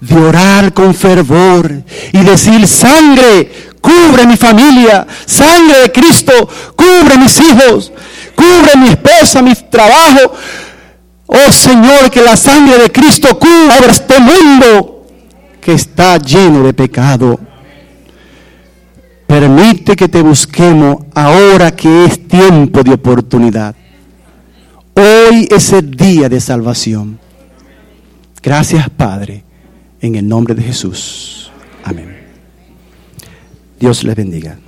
de 0.00 0.16
orar 0.16 0.74
con 0.74 0.92
fervor 0.92 1.84
y 2.12 2.18
decir, 2.18 2.66
sangre, 2.66 3.52
cubre 3.80 4.26
mi 4.26 4.36
familia, 4.36 5.06
sangre 5.24 5.82
de 5.82 5.92
Cristo, 5.92 6.32
cubre 6.74 7.16
mis 7.16 7.38
hijos, 7.38 7.92
cubre 8.34 8.76
mi 8.76 8.88
esposa, 8.88 9.40
mi 9.40 9.54
trabajo. 9.54 10.34
Oh 11.26 11.52
Señor, 11.52 12.10
que 12.10 12.22
la 12.22 12.36
sangre 12.36 12.78
de 12.78 12.90
Cristo 12.90 13.38
cubra 13.38 13.78
este 13.88 14.18
mundo 14.18 15.06
que 15.60 15.74
está 15.74 16.18
lleno 16.18 16.64
de 16.64 16.74
pecado. 16.74 17.38
Permite 19.28 19.94
que 19.94 20.08
te 20.08 20.22
busquemos 20.22 21.04
ahora 21.14 21.70
que 21.70 22.06
es 22.06 22.26
tiempo 22.26 22.82
de 22.82 22.94
oportunidad. 22.94 23.76
Hoy 24.98 25.46
es 25.50 25.74
el 25.74 25.90
día 25.90 26.30
de 26.30 26.40
salvación. 26.40 27.18
Gracias 28.42 28.88
Padre, 28.88 29.44
en 30.00 30.14
el 30.14 30.26
nombre 30.26 30.54
de 30.54 30.62
Jesús. 30.62 31.50
Amén. 31.84 32.16
Dios 33.78 34.02
les 34.04 34.16
bendiga. 34.16 34.58